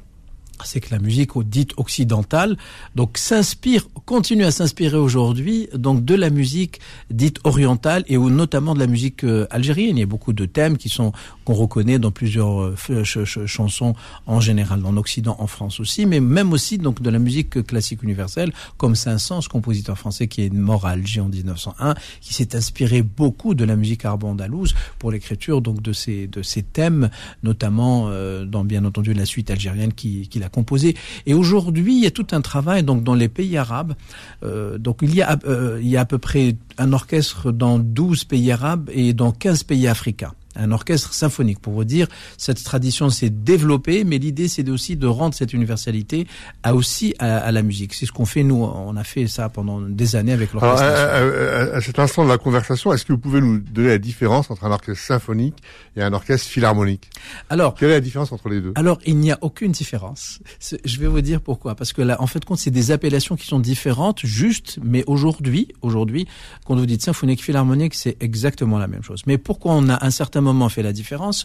c'est 0.64 0.80
que 0.80 0.90
la 0.90 0.98
musique 0.98 1.30
dite 1.44 1.72
occidentale 1.76 2.56
donc 2.94 3.18
s'inspire 3.18 3.86
continue 4.04 4.44
à 4.44 4.50
s'inspirer 4.50 4.96
aujourd'hui 4.96 5.68
donc 5.74 6.04
de 6.04 6.14
la 6.14 6.30
musique 6.30 6.80
dite 7.10 7.38
orientale 7.44 8.04
et 8.08 8.18
notamment 8.18 8.74
de 8.74 8.80
la 8.80 8.86
musique 8.86 9.24
euh, 9.24 9.46
algérienne. 9.50 9.96
Il 9.96 10.00
y 10.00 10.02
a 10.02 10.06
beaucoup 10.06 10.32
de 10.32 10.44
thèmes 10.44 10.76
qui 10.76 10.88
sont 10.88 11.12
qu'on 11.44 11.54
reconnaît 11.54 11.98
dans 11.98 12.10
plusieurs 12.10 12.62
euh, 12.62 12.76
ch 12.76 13.24
ch 13.24 13.46
chansons 13.46 13.94
en 14.26 14.40
général 14.40 14.84
en 14.84 14.96
occident 14.96 15.36
en 15.38 15.46
France 15.46 15.80
aussi 15.80 16.06
mais 16.06 16.20
même 16.20 16.52
aussi 16.52 16.78
donc 16.78 17.02
de 17.02 17.10
la 17.10 17.18
musique 17.18 17.66
classique 17.66 18.02
universelle 18.02 18.52
comme 18.76 18.94
Saint-Saëns 18.94 19.48
compositeur 19.48 19.98
français 19.98 20.28
qui 20.28 20.42
est 20.42 20.52
mort 20.52 20.86
à 20.86 20.90
Alger 20.90 21.20
en 21.20 21.28
1901 21.28 21.94
qui 22.20 22.34
s'est 22.34 22.56
inspiré 22.56 23.02
beaucoup 23.02 23.54
de 23.54 23.64
la 23.64 23.76
musique 23.76 24.04
arabo-andalouse 24.04 24.74
pour 24.98 25.10
l'écriture 25.10 25.60
donc 25.60 25.82
de 25.82 25.92
ces 25.92 26.26
de 26.26 26.42
ces 26.42 26.62
thèmes 26.62 27.10
notamment 27.42 28.08
euh, 28.08 28.44
dans 28.44 28.64
bien 28.64 28.84
entendu 28.84 29.14
la 29.14 29.26
suite 29.26 29.50
algérienne 29.50 29.92
qui, 29.92 30.28
qui 30.28 30.38
composé. 30.48 30.96
Et 31.26 31.34
aujourd'hui, 31.34 31.96
il 31.96 32.02
y 32.02 32.06
a 32.06 32.10
tout 32.10 32.26
un 32.32 32.40
travail 32.40 32.82
donc 32.82 33.02
dans 33.02 33.14
les 33.14 33.28
pays 33.28 33.56
arabes. 33.56 33.94
Euh, 34.42 34.78
donc 34.78 34.98
il 35.02 35.14
y 35.14 35.22
a 35.22 35.38
euh, 35.46 35.78
il 35.80 35.88
y 35.88 35.96
a 35.96 36.00
à 36.00 36.04
peu 36.04 36.18
près 36.18 36.56
un 36.78 36.92
orchestre 36.92 37.52
dans 37.52 37.78
12 37.78 38.24
pays 38.24 38.52
arabes 38.52 38.90
et 38.92 39.12
dans 39.12 39.32
15 39.32 39.64
pays 39.64 39.88
africains 39.88 40.32
un 40.56 40.72
orchestre 40.72 41.12
symphonique. 41.14 41.60
Pour 41.60 41.72
vous 41.72 41.84
dire, 41.84 42.06
cette 42.36 42.62
tradition 42.62 43.10
s'est 43.10 43.30
développée, 43.30 44.04
mais 44.04 44.18
l'idée 44.18 44.48
c'est 44.48 44.68
aussi 44.68 44.96
de 44.96 45.06
rendre 45.06 45.34
cette 45.34 45.52
universalité 45.52 46.26
à 46.62 46.74
aussi 46.74 47.14
à, 47.18 47.38
à 47.38 47.52
la 47.52 47.62
musique. 47.62 47.94
C'est 47.94 48.06
ce 48.06 48.12
qu'on 48.12 48.24
fait 48.26 48.42
nous. 48.42 48.62
On 48.62 48.96
a 48.96 49.04
fait 49.04 49.26
ça 49.26 49.48
pendant 49.48 49.80
des 49.80 50.16
années 50.16 50.32
avec 50.32 50.52
l'orchestre. 50.52 50.82
À, 50.82 50.86
à, 50.86 51.76
à, 51.76 51.80
cet 51.80 51.98
instant 51.98 52.24
de 52.24 52.28
la 52.28 52.38
conversation, 52.38 52.92
est-ce 52.92 53.04
que 53.04 53.12
vous 53.12 53.18
pouvez 53.18 53.40
nous 53.40 53.58
donner 53.58 53.88
la 53.88 53.98
différence 53.98 54.50
entre 54.50 54.64
un 54.64 54.70
orchestre 54.70 55.02
symphonique 55.04 55.56
et 55.96 56.02
un 56.02 56.12
orchestre 56.12 56.48
philharmonique? 56.48 57.10
Alors, 57.50 57.74
quelle 57.74 57.90
est 57.90 57.94
la 57.94 58.00
différence 58.00 58.32
entre 58.32 58.48
les 58.48 58.60
deux? 58.60 58.72
Alors, 58.74 58.98
il 59.06 59.16
n'y 59.18 59.32
a 59.32 59.38
aucune 59.42 59.72
différence. 59.72 60.40
Je 60.84 60.98
vais 60.98 61.06
vous 61.06 61.20
dire 61.20 61.40
pourquoi. 61.40 61.74
Parce 61.74 61.92
que 61.92 62.02
là, 62.02 62.20
en 62.20 62.26
fait, 62.26 62.44
compte, 62.44 62.58
c'est 62.58 62.70
des 62.70 62.90
appellations 62.90 63.36
qui 63.36 63.46
sont 63.46 63.60
différentes, 63.60 64.24
juste. 64.24 64.78
Mais 64.82 65.04
aujourd'hui, 65.06 65.68
aujourd'hui, 65.82 66.26
quand 66.64 66.76
vous 66.76 66.86
dites 66.86 67.02
symphonique, 67.02 67.42
philharmonique, 67.42 67.94
c'est 67.94 68.16
exactement 68.20 68.78
la 68.78 68.86
même 68.86 69.02
chose. 69.02 69.22
Mais 69.26 69.38
pourquoi 69.38 69.74
on 69.74 69.88
a 69.88 70.04
un 70.04 70.10
certain 70.10 70.40
moment 70.44 70.68
fait 70.68 70.82
la 70.82 70.92
différence 70.92 71.44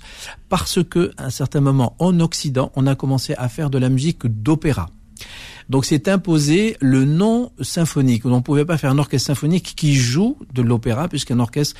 parce 0.49 0.83
que 0.83 1.11
à 1.17 1.25
un 1.25 1.29
certain 1.29 1.61
moment 1.61 1.95
en 1.99 2.19
Occident, 2.19 2.71
on 2.75 2.85
a 2.85 2.95
commencé 2.95 3.33
à 3.35 3.49
faire 3.49 3.69
de 3.69 3.79
la 3.79 3.89
musique 3.89 4.27
d'opéra. 4.27 4.89
Donc 5.69 5.85
c'est 5.85 6.07
imposé 6.07 6.77
le 6.79 7.05
nom 7.05 7.51
symphonique. 7.61 8.25
On 8.25 8.35
ne 8.35 8.41
pouvait 8.41 8.65
pas 8.65 8.77
faire 8.77 8.89
un 8.89 8.97
orchestre 8.97 9.27
symphonique 9.27 9.73
qui 9.75 9.93
joue 9.93 10.35
de 10.51 10.63
l'opéra, 10.63 11.07
puisqu'un 11.07 11.39
orchestre, 11.39 11.75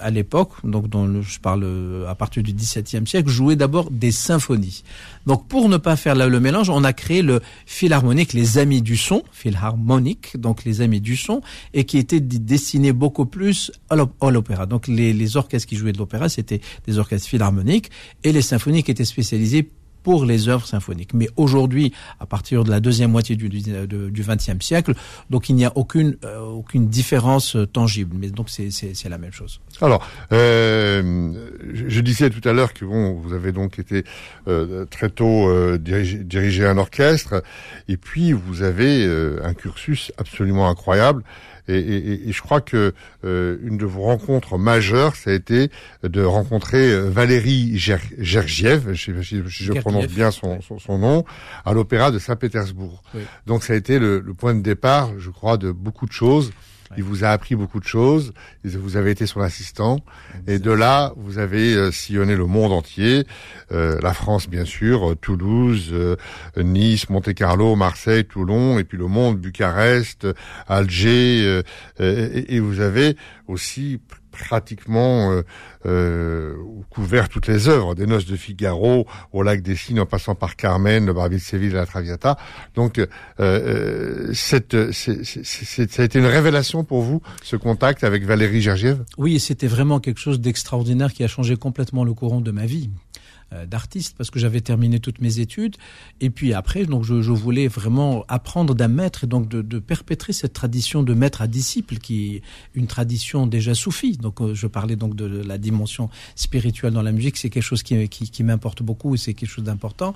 à 0.00 0.10
l'époque, 0.10 0.52
donc 0.64 0.88
dont 0.88 1.20
je 1.20 1.38
parle 1.40 2.06
à 2.08 2.14
partir 2.14 2.42
du 2.42 2.54
XVIIe 2.54 3.06
siècle, 3.06 3.28
jouait 3.28 3.56
d'abord 3.56 3.90
des 3.90 4.12
symphonies. 4.12 4.82
Donc 5.26 5.46
pour 5.46 5.68
ne 5.68 5.76
pas 5.76 5.96
faire 5.96 6.14
le 6.14 6.40
mélange, 6.40 6.70
on 6.70 6.84
a 6.84 6.94
créé 6.94 7.20
le 7.20 7.40
philharmonique, 7.66 8.32
les 8.32 8.56
amis 8.56 8.80
du 8.80 8.96
son, 8.96 9.22
philharmonique, 9.30 10.38
donc 10.40 10.64
les 10.64 10.80
amis 10.80 11.02
du 11.02 11.16
son, 11.16 11.42
et 11.74 11.84
qui 11.84 11.98
était 11.98 12.20
destiné 12.20 12.92
beaucoup 12.92 13.26
plus 13.26 13.72
à 13.90 13.96
l'opéra. 14.30 14.64
Donc 14.64 14.88
les, 14.88 15.12
les 15.12 15.36
orchestres 15.36 15.68
qui 15.68 15.76
jouaient 15.76 15.92
de 15.92 15.98
l'opéra, 15.98 16.30
c'était 16.30 16.62
des 16.86 16.98
orchestres 16.98 17.28
philharmoniques, 17.28 17.90
et 18.22 18.32
les 18.32 18.42
symphoniques 18.42 18.88
étaient 18.88 19.04
spécialisés 19.04 19.68
pour 20.04 20.24
les 20.24 20.48
œuvres 20.48 20.66
symphoniques. 20.66 21.14
Mais 21.14 21.28
aujourd'hui, 21.36 21.92
à 22.20 22.26
partir 22.26 22.62
de 22.62 22.70
la 22.70 22.78
deuxième 22.78 23.10
moitié 23.10 23.34
du 23.34 23.48
XXe 23.48 24.64
siècle, 24.64 24.94
donc 25.30 25.48
il 25.48 25.56
n'y 25.56 25.64
a 25.64 25.72
aucune 25.74 26.16
euh, 26.24 26.38
aucune 26.38 26.86
différence 26.86 27.56
euh, 27.56 27.66
tangible. 27.66 28.14
Mais 28.16 28.28
donc 28.28 28.48
c'est 28.50 28.70
c'est 28.70 29.08
la 29.08 29.18
même 29.18 29.32
chose. 29.32 29.60
Alors, 29.80 30.06
euh, 30.32 31.32
je, 31.72 32.00
disais 32.00 32.30
tout 32.30 32.46
à 32.48 32.52
l'heure 32.52 32.74
que 32.74 32.84
bon, 32.84 33.14
vous 33.14 33.32
avez 33.32 33.52
donc 33.52 33.78
été 33.78 34.04
euh, 34.46 34.84
très 34.86 35.08
tôt 35.08 35.48
euh, 35.48 35.78
dirigé, 35.78 36.18
dirigé 36.18 36.66
un 36.66 36.78
orchestre, 36.78 37.42
et 37.88 37.96
puis 37.96 38.32
vous 38.32 38.62
avez 38.62 39.04
un 39.42 39.54
cursus 39.54 40.12
absolument 40.18 40.68
incroyable. 40.68 41.24
Et, 41.68 41.78
et, 41.78 42.28
et, 42.28 42.32
je 42.32 42.42
crois 42.42 42.60
que 42.60 42.92
euh, 43.24 43.56
une 43.62 43.78
de 43.78 43.86
vos 43.86 44.02
rencontres 44.02 44.58
majeures, 44.58 45.16
ça 45.16 45.30
a 45.30 45.32
été 45.32 45.70
de 46.02 46.22
rencontrer 46.22 46.92
euh, 46.92 47.08
Valérie 47.08 47.78
Gergiev, 47.78 48.92
je, 48.92 49.22
je, 49.22 49.42
je 49.46 49.72
prononce 49.72 50.08
bien 50.08 50.30
son, 50.30 50.60
son, 50.60 50.78
son 50.78 50.98
nom, 50.98 51.24
à 51.64 51.72
l'Opéra 51.72 52.10
de 52.10 52.18
Saint-Pétersbourg. 52.18 53.02
Oui. 53.14 53.22
Donc 53.46 53.64
ça 53.64 53.72
a 53.72 53.76
été 53.76 53.98
le, 53.98 54.20
le, 54.20 54.34
point 54.34 54.54
de 54.54 54.60
départ, 54.60 55.10
je 55.18 55.30
crois, 55.30 55.56
de 55.56 55.72
beaucoup 55.72 56.06
de 56.06 56.12
choses. 56.12 56.52
Il 56.96 57.04
vous 57.04 57.24
a 57.24 57.28
appris 57.28 57.54
beaucoup 57.54 57.80
de 57.80 57.86
choses. 57.86 58.32
Vous 58.64 58.96
avez 58.96 59.10
été 59.10 59.26
son 59.26 59.40
assistant. 59.40 59.98
Et 60.46 60.58
de 60.58 60.70
là, 60.70 61.12
vous 61.16 61.38
avez 61.38 61.74
euh, 61.74 61.90
sillonné 61.90 62.36
le 62.36 62.46
monde 62.46 62.72
entier. 62.72 63.26
Euh, 63.72 63.98
la 64.02 64.14
France, 64.14 64.48
bien 64.48 64.64
sûr, 64.64 65.10
euh, 65.10 65.14
Toulouse, 65.14 65.90
euh, 65.92 66.16
Nice, 66.56 67.08
Monte-Carlo, 67.10 67.76
Marseille, 67.76 68.24
Toulon, 68.24 68.78
et 68.78 68.84
puis 68.84 68.98
le 68.98 69.06
monde, 69.06 69.38
Bucarest, 69.38 70.26
Alger. 70.68 71.62
Et, 71.98 72.54
et, 72.56 72.60
vous 72.60 72.80
avez 72.80 73.16
aussi 73.48 74.00
pratiquement 74.34 75.30
euh, 75.30 75.42
euh, 75.86 76.56
couvert 76.90 77.28
toutes 77.28 77.46
les 77.46 77.68
œuvres, 77.68 77.94
des 77.94 78.06
Noces 78.06 78.26
de 78.26 78.36
Figaro 78.36 79.06
au 79.32 79.42
Lac 79.42 79.62
des 79.62 79.76
Cygnes, 79.76 80.00
en 80.00 80.06
passant 80.06 80.34
par 80.34 80.56
Carmen, 80.56 81.06
le 81.06 81.12
Barbier 81.12 81.38
de 81.38 81.42
Séville 81.42 81.70
la 81.70 81.86
Traviata. 81.86 82.36
Donc, 82.74 82.98
euh, 82.98 83.06
euh 83.40 84.32
c'est, 84.34 84.92
ça 84.92 86.02
a 86.02 86.04
été 86.04 86.18
une 86.18 86.26
révélation 86.26 86.84
pour 86.84 87.02
vous, 87.02 87.22
ce 87.42 87.56
contact 87.56 88.04
avec 88.04 88.24
Valérie 88.24 88.60
Gergiev? 88.60 89.04
Oui, 89.18 89.40
c'était 89.40 89.66
vraiment 89.66 90.00
quelque 90.00 90.20
chose 90.20 90.40
d'extraordinaire 90.40 91.12
qui 91.12 91.24
a 91.24 91.28
changé 91.28 91.56
complètement 91.56 92.04
le 92.04 92.14
courant 92.14 92.40
de 92.40 92.50
ma 92.50 92.66
vie. 92.66 92.90
D'artiste 93.66 94.14
parce 94.16 94.30
que 94.30 94.38
j'avais 94.38 94.60
terminé 94.60 95.00
toutes 95.00 95.20
mes 95.20 95.40
études. 95.40 95.76
Et 96.20 96.30
puis 96.30 96.52
après, 96.52 96.84
donc 96.84 97.04
je, 97.04 97.14
voulais 97.14 97.68
vraiment 97.68 98.24
apprendre 98.28 98.74
d'un 98.74 98.88
maître 98.88 99.24
et 99.24 99.26
donc 99.26 99.48
de, 99.48 99.62
de, 99.62 99.78
perpétrer 99.78 100.32
cette 100.32 100.52
tradition 100.52 101.02
de 101.02 101.14
maître 101.14 101.42
à 101.42 101.46
disciple 101.46 101.96
qui 101.98 102.36
est 102.36 102.42
une 102.74 102.86
tradition 102.86 103.46
déjà 103.46 103.74
soufie. 103.74 104.16
Donc 104.16 104.40
je 104.52 104.66
parlais 104.66 104.96
donc 104.96 105.16
de 105.16 105.24
la 105.26 105.58
dimension 105.58 106.10
spirituelle 106.34 106.92
dans 106.92 107.02
la 107.02 107.12
musique, 107.12 107.36
c'est 107.36 107.50
quelque 107.50 107.62
chose 107.62 107.82
qui, 107.82 108.42
m'importe 108.42 108.82
beaucoup 108.82 109.14
et 109.14 109.18
c'est 109.18 109.34
quelque 109.34 109.48
chose 109.48 109.64
d'important. 109.64 110.14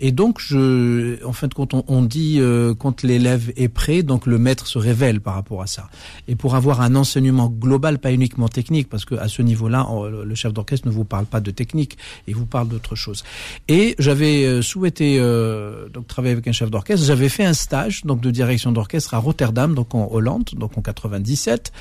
Et 0.00 0.12
donc 0.12 0.40
je, 0.40 1.24
en 1.24 1.32
fin 1.32 1.48
de 1.48 1.54
compte, 1.54 1.74
on, 1.74 2.02
dit 2.02 2.38
euh, 2.38 2.74
quand 2.74 3.02
l'élève 3.02 3.52
est 3.56 3.68
prêt, 3.68 4.02
donc 4.02 4.26
le 4.26 4.38
maître 4.38 4.66
se 4.66 4.78
révèle 4.78 5.20
par 5.20 5.34
rapport 5.34 5.62
à 5.62 5.66
ça. 5.66 5.88
Et 6.26 6.36
pour 6.36 6.54
avoir 6.54 6.80
un 6.80 6.94
enseignement 6.94 7.48
global, 7.48 7.98
pas 7.98 8.12
uniquement 8.12 8.48
technique, 8.48 8.88
parce 8.88 9.04
que 9.04 9.14
à 9.14 9.28
ce 9.28 9.42
niveau-là, 9.42 9.86
le 10.24 10.34
chef 10.34 10.52
d'orchestre 10.52 10.86
ne 10.86 10.92
vous 10.92 11.04
parle 11.04 11.26
pas 11.26 11.40
de 11.40 11.50
technique, 11.50 11.98
il 12.26 12.34
vous 12.34 12.46
parle 12.46 12.68
d'autre 12.78 12.94
chose. 12.94 13.24
Et 13.66 13.96
j'avais 13.98 14.44
euh, 14.44 14.62
souhaité 14.62 15.18
euh, 15.18 15.88
donc 15.88 16.06
travailler 16.06 16.32
avec 16.32 16.46
un 16.46 16.52
chef 16.52 16.70
d'orchestre. 16.70 17.04
J'avais 17.04 17.28
fait 17.28 17.44
un 17.44 17.52
stage 17.52 18.04
donc 18.04 18.20
de 18.20 18.30
direction 18.30 18.70
d'orchestre 18.72 19.14
à 19.14 19.18
Rotterdam, 19.18 19.74
donc 19.74 19.94
en 19.94 20.08
Hollande, 20.10 20.50
donc 20.54 20.78
en 20.78 20.82
97. 20.82 21.72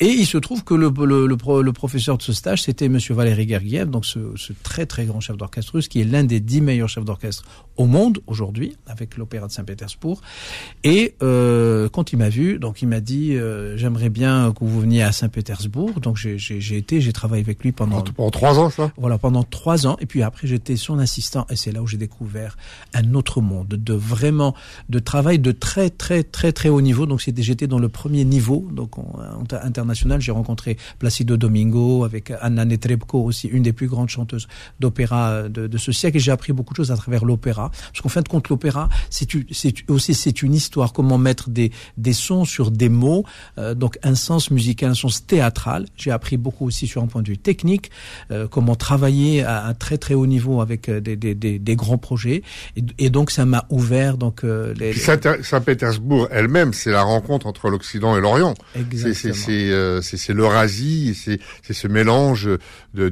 Et 0.00 0.06
il 0.06 0.26
se 0.26 0.38
trouve 0.38 0.64
que 0.64 0.74
le, 0.74 0.90
le, 1.04 1.26
le, 1.26 1.62
le 1.62 1.72
professeur 1.72 2.16
de 2.16 2.22
ce 2.22 2.32
stage, 2.32 2.62
c'était 2.62 2.88
Monsieur 2.88 3.14
Valéry 3.14 3.46
Gergiev, 3.48 3.90
donc 3.90 4.06
ce, 4.06 4.18
ce, 4.36 4.52
très 4.62 4.86
très 4.86 5.04
grand 5.04 5.20
chef 5.20 5.36
d'orchestre 5.36 5.74
russe, 5.74 5.88
qui 5.88 6.00
est 6.00 6.04
l'un 6.04 6.24
des 6.24 6.40
dix 6.40 6.60
meilleurs 6.60 6.88
chefs 6.88 7.04
d'orchestre 7.04 7.44
au 7.76 7.86
monde 7.86 8.20
aujourd'hui, 8.26 8.76
avec 8.86 9.16
l'Opéra 9.16 9.46
de 9.48 9.52
Saint-Pétersbourg. 9.52 10.20
Et 10.84 11.14
euh, 11.22 11.88
quand 11.88 12.12
il 12.12 12.16
m'a 12.16 12.28
vu, 12.28 12.58
donc 12.58 12.80
il 12.82 12.88
m'a 12.88 13.00
dit 13.00 13.36
euh, 13.36 13.76
j'aimerais 13.76 14.08
bien 14.08 14.52
que 14.52 14.64
vous 14.64 14.80
veniez 14.80 15.02
à 15.02 15.12
Saint-Pétersbourg. 15.12 16.00
Donc 16.00 16.16
j'ai 16.16 16.76
été, 16.76 17.00
j'ai 17.00 17.12
travaillé 17.12 17.42
avec 17.42 17.62
lui 17.62 17.72
pendant 17.72 18.02
pendant 18.02 18.30
trois 18.30 18.58
ans, 18.58 18.70
ça? 18.70 18.90
Voilà, 18.96 19.18
pendant 19.18 19.42
trois 19.42 19.86
ans. 19.86 19.96
Et 20.00 20.06
puis 20.06 20.22
après 20.22 20.37
j'étais 20.46 20.76
son 20.76 20.98
assistant, 20.98 21.46
et 21.50 21.56
c'est 21.56 21.72
là 21.72 21.82
où 21.82 21.86
j'ai 21.86 21.96
découvert 21.96 22.56
un 22.94 23.14
autre 23.14 23.40
monde 23.40 23.68
de 23.68 23.94
vraiment 23.94 24.54
de 24.88 24.98
travail 24.98 25.38
de 25.38 25.52
très 25.52 25.90
très 25.90 26.22
très 26.22 26.52
très 26.52 26.68
haut 26.68 26.80
niveau. 26.80 27.06
Donc 27.06 27.20
j'étais 27.20 27.66
dans 27.66 27.78
le 27.78 27.88
premier 27.88 28.24
niveau, 28.24 28.68
donc 28.72 28.98
on, 28.98 29.06
international. 29.62 30.20
J'ai 30.20 30.32
rencontré 30.32 30.76
Placido 30.98 31.36
Domingo 31.36 32.04
avec 32.04 32.32
Anna 32.40 32.64
Netrebko 32.64 33.22
aussi, 33.22 33.48
une 33.48 33.62
des 33.62 33.72
plus 33.72 33.88
grandes 33.88 34.08
chanteuses 34.08 34.48
d'opéra 34.80 35.48
de, 35.48 35.66
de 35.66 35.78
ce 35.78 35.92
siècle. 35.92 36.16
Et 36.16 36.20
j'ai 36.20 36.32
appris 36.32 36.52
beaucoup 36.52 36.74
de 36.74 36.76
choses 36.76 36.92
à 36.92 36.96
travers 36.96 37.24
l'opéra, 37.24 37.70
parce 37.70 38.00
qu'en 38.00 38.08
fin 38.08 38.22
de 38.22 38.28
compte 38.28 38.48
l'opéra, 38.48 38.88
c'est 39.10 39.28
aussi 39.88 40.14
c'est 40.14 40.42
une 40.42 40.54
histoire, 40.54 40.92
comment 40.92 41.18
mettre 41.18 41.50
des 41.50 41.72
des 41.96 42.12
sons 42.12 42.44
sur 42.44 42.70
des 42.70 42.88
mots, 42.88 43.24
euh, 43.58 43.74
donc 43.74 43.98
un 44.02 44.14
sens 44.14 44.50
musical, 44.50 44.90
un 44.90 44.94
sens 44.94 45.26
théâtral. 45.26 45.86
J'ai 45.96 46.10
appris 46.10 46.36
beaucoup 46.36 46.66
aussi 46.66 46.86
sur 46.86 47.02
un 47.02 47.06
point 47.06 47.22
de 47.22 47.28
vue 47.28 47.38
technique, 47.38 47.90
euh, 48.30 48.48
comment 48.48 48.76
travailler 48.76 49.42
à 49.42 49.66
un 49.66 49.74
très 49.74 49.98
très 49.98 50.14
haut 50.14 50.17
niveau 50.26 50.60
avec 50.60 50.88
euh, 50.88 51.00
des, 51.00 51.16
des, 51.16 51.34
des, 51.34 51.58
des 51.58 51.76
grands 51.76 51.98
projets. 51.98 52.42
Et, 52.76 52.82
et 52.98 53.10
donc 53.10 53.30
ça 53.30 53.44
m'a 53.44 53.66
ouvert 53.70 54.16
donc 54.16 54.44
euh, 54.44 54.74
les. 54.78 54.92
Saint-Pétersbourg 54.92 56.28
elle-même, 56.30 56.72
c'est 56.72 56.90
la 56.90 57.02
rencontre 57.02 57.46
entre 57.46 57.70
l'Occident 57.70 58.16
et 58.16 58.20
l'Orient. 58.20 58.54
Exactement. 58.74 59.34
C'est 59.34 60.16
c'est 60.16 60.32
l'Eurasie, 60.34 61.14
c'est 61.14 61.72
ce 61.72 61.88
mélange 61.88 62.48
de 62.94 63.08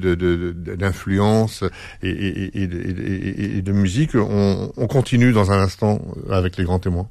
d'influence 0.77 1.63
de, 1.63 1.69
de, 1.69 1.73
et, 2.03 2.11
et, 2.11 2.63
et, 2.63 3.57
et, 3.59 3.63
de 3.63 3.73
musique. 3.73 4.15
On, 4.15 4.73
on 4.77 4.87
continue 4.87 5.33
dans 5.33 5.51
un 5.53 5.61
instant 5.61 6.01
avec 6.31 6.57
les 6.57 6.65
grands 6.65 6.79
témoins. 6.79 7.09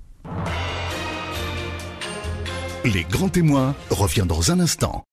Les 2.83 3.03
grands 3.03 3.29
témoins 3.29 3.73
revient 3.89 4.25
dans 4.27 4.51
un 4.51 4.59
instant. 4.59 5.03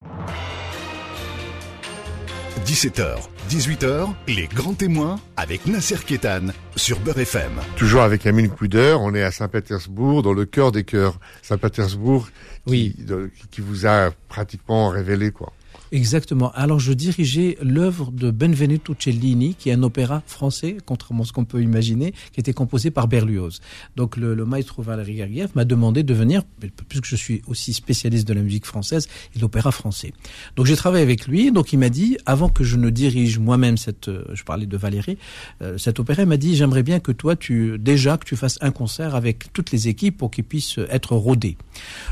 17h, 2.65 3.17
18h, 3.51 4.09
les 4.29 4.47
grands 4.47 4.75
témoins 4.75 5.19
avec 5.37 5.67
Nasser 5.67 5.97
Kétan 6.07 6.47
sur 6.77 7.01
Beurre 7.01 7.19
FM. 7.19 7.51
Toujours 7.77 8.03
avec 8.03 8.25
Amine 8.25 8.49
Couder, 8.49 8.97
on 9.01 9.15
est 9.15 9.23
à 9.23 9.33
Saint-Pétersbourg, 9.33 10.23
dans 10.23 10.33
le 10.33 10.45
cœur 10.45 10.71
des 10.71 10.85
cœurs. 10.85 11.19
Saint-Pétersbourg, 11.43 12.29
oui. 12.67 12.95
qui, 12.97 13.03
de, 13.03 13.31
qui 13.51 13.61
vous 13.63 13.87
a 13.87 14.11
pratiquement 14.29 14.91
révélé 14.91 15.33
quoi. 15.33 15.53
Exactement. 15.93 16.51
Alors 16.53 16.81
je 16.81 16.95
dirigeais 16.95 17.59
l'œuvre 17.61 18.11
de 18.13 18.31
Benvenuto 18.31 18.97
Cellini, 18.99 19.55
qui 19.55 19.69
est 19.69 19.75
un 19.75 19.83
opéra 19.83 20.23
français, 20.27 20.79
contrairement 20.87 21.25
à 21.25 21.27
ce 21.27 21.35
qu'on 21.35 21.45
peut 21.45 21.61
imaginer, 21.61 22.15
qui 22.33 22.41
était 22.41 22.55
composé 22.55 22.91
par 22.91 23.09
Berlioz. 23.09 23.61
Donc 23.95 24.17
le, 24.17 24.35
le 24.35 24.47
maestro 24.47 24.83
Valéry 24.83 25.19
Gergiev 25.19 25.51
m'a 25.55 25.67
demandé 25.67 26.03
de 26.03 26.15
venir, 26.15 26.45
puisque 26.89 27.05
je 27.05 27.15
suis 27.15 27.43
aussi 27.47 27.75
spécialiste 27.75 28.27
de 28.27 28.33
la 28.33 28.41
musique 28.41 28.65
française 28.65 29.07
et 29.35 29.37
de 29.37 29.43
l'opéra 29.43 29.71
français. 29.71 30.15
Donc 30.57 30.65
j'ai 30.65 30.77
travaillé 30.77 31.03
avec 31.03 31.27
lui, 31.27 31.53
donc 31.53 31.75
il 31.75 31.79
m'a 31.79 31.91
dit, 31.91 32.17
avant 32.25 32.49
que 32.49 32.65
je 32.65 32.77
ne 32.77 32.89
dirige 32.89 33.39
moi-même 33.39 33.77
cette, 33.77 34.11
je 34.33 34.45
parlais 34.45 34.65
de 34.65 34.77
Valérie, 34.79 35.19
euh, 35.61 35.77
cet 35.77 36.01
opéra, 36.01 36.23
il 36.23 36.29
m'a 36.29 36.39
dit, 36.39 36.57
j'aimerais 36.57 36.83
bien 36.83 37.01
que 37.01 37.13
toi, 37.13 37.37
tu 37.37 37.79
déjà 37.79 38.17
que 38.17 38.25
tu 38.25 38.37
fasses 38.37 38.57
un 38.63 38.71
concert 38.71 39.15
avec 39.15 39.53
toutes 39.53 39.71
les 39.73 39.89
équipes 39.89 40.17
pour 40.17 40.31
qu'ils 40.31 40.45
puissent 40.45 40.79
être 40.89 41.15
rodés. 41.17 41.59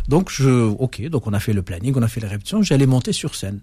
Donc 0.06 0.30
je, 0.30 0.50
ok, 0.50 1.08
donc 1.08 1.26
on 1.26 1.32
a 1.32 1.40
fait 1.40 1.54
le 1.54 1.62
planning, 1.62 1.94
on 1.96 2.02
a 2.02 2.08
fait 2.08 2.20
les 2.20 2.28
répétitions, 2.28 2.60
j'allais 2.60 2.84
monter 2.84 3.14
sur 3.14 3.34
scène. 3.34 3.60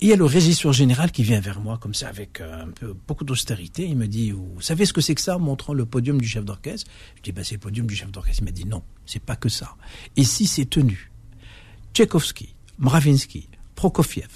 Et 0.00 0.06
il 0.06 0.08
y 0.08 0.12
a 0.12 0.16
le 0.16 0.24
régisseur 0.24 0.72
général 0.72 1.10
qui 1.12 1.22
vient 1.22 1.40
vers 1.40 1.60
moi 1.60 1.78
comme 1.78 1.94
ça 1.94 2.08
avec 2.08 2.40
euh, 2.40 2.64
un 2.64 2.70
peu 2.70 2.94
beaucoup 3.06 3.24
d'austérité. 3.24 3.86
Il 3.86 3.96
me 3.96 4.06
dit 4.06 4.30
"Vous 4.30 4.60
savez 4.60 4.86
ce 4.86 4.92
que 4.92 5.00
c'est 5.00 5.14
que 5.14 5.20
ça?" 5.20 5.38
montrant 5.38 5.74
le 5.74 5.84
podium 5.84 6.20
du 6.20 6.26
chef 6.26 6.44
d'orchestre? 6.44 6.90
Je 7.16 7.22
dis 7.22 7.32
"Bah 7.32 7.44
c'est 7.44 7.56
le 7.56 7.60
podium 7.60 7.86
du 7.86 7.94
chef 7.94 8.10
d'orchestre." 8.10 8.42
Il 8.42 8.46
m'a 8.46 8.52
dit 8.52 8.64
"Non, 8.64 8.82
c'est 9.06 9.22
pas 9.22 9.36
que 9.36 9.48
ça. 9.48 9.76
Ici 10.16 10.46
c'est 10.46 10.68
tenu. 10.68 11.10
Tchaïkovski, 11.94 12.54
Mravinsky, 12.78 13.48
Prokofiev. 13.74 14.28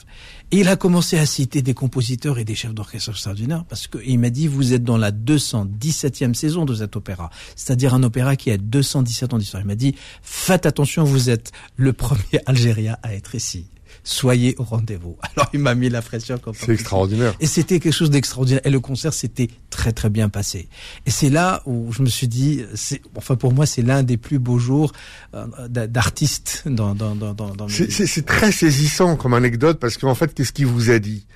Et 0.50 0.61
il 0.61 0.68
a 0.68 0.77
commencé 0.77 1.18
à 1.18 1.27
citer 1.27 1.61
des 1.62 1.74
compositeurs 1.74 2.38
et 2.38 2.44
des 2.44 2.55
chefs 2.55 2.72
d'orchestre 2.74 3.11
extraordinaires 3.11 3.64
parce 3.68 3.88
qu'il 3.88 4.18
m'a 4.18 4.31
dit 4.31 4.46
vous 4.46 4.72
êtes 4.72 4.85
dans 4.85 4.96
la 4.96 5.12
217e 5.12 6.33
saison 6.35 6.64
de 6.64 6.74
cet 6.74 6.96
opéra, 6.96 7.31
c'est-à-dire 7.57 7.92
un 7.92 8.03
opéra 8.03 8.37
qui 8.37 8.50
a 8.50 8.57
217 8.57 9.35
ans 9.35 9.38
d'histoire. 9.38 9.62
Il 9.62 9.66
m'a 9.66 9.74
dit 9.74 9.94
faites 10.22 10.66
attention, 10.66 11.05
vous 11.05 11.29
êtes 11.31 11.53
le 11.77 11.92
premier 11.92 12.40
Algérien 12.46 12.96
à 13.03 13.14
être 13.14 13.35
ici 13.35 13.66
soyez 14.05 14.55
au 14.59 14.62
rendez-vous. 14.62 15.17
Alors 15.37 15.49
il 15.53 15.61
m'a 15.61 15.75
mis 15.75 15.88
la 15.88 16.03
pression. 16.03 16.38
C'est 16.55 16.73
extraordinaire. 16.73 17.35
Et 17.40 17.47
c'était 17.47 17.81
quelque 17.81 17.93
chose 17.93 18.11
d'extraordinaire. 18.11 18.61
Et 18.64 18.71
le 18.71 18.81
concert 18.81 19.12
s'était 19.12 19.49
très 19.71 19.93
très 19.93 20.11
bien 20.11 20.29
passé. 20.29 20.69
Et 21.07 21.11
c'est 21.11 21.31
là 21.31 21.62
où 21.67 21.90
je 21.93 22.03
me 22.03 22.09
suis 22.09 22.29
dit, 22.29 22.64
c'est, 22.75 23.03
enfin 23.17 23.35
pour 23.35 23.53
moi 23.53 23.67
c'est 23.67 23.83
l'un 23.83 24.03
des 24.03 24.17
plus 24.17 24.38
beaux 24.38 24.59
jours 24.59 24.93
euh, 25.35 25.47
d'artiste 25.69 26.62
dans 26.67 26.95
dans 26.95 27.17
dans 27.17 27.35
dans. 27.35 27.69
C'est, 27.69 27.90
c'est, 27.90 28.07
c'est 28.07 28.27
très 28.27 28.53
saisissant 28.53 29.17
comme 29.17 29.35
anecdote 29.35 29.81
parce 29.81 29.97
qu'en 29.97 30.14
fait 30.14 30.33
qu'est-ce 30.35 30.53
qu'il 30.53 30.67
vous 30.67 30.90
a 30.90 30.99
dit? 30.99 31.27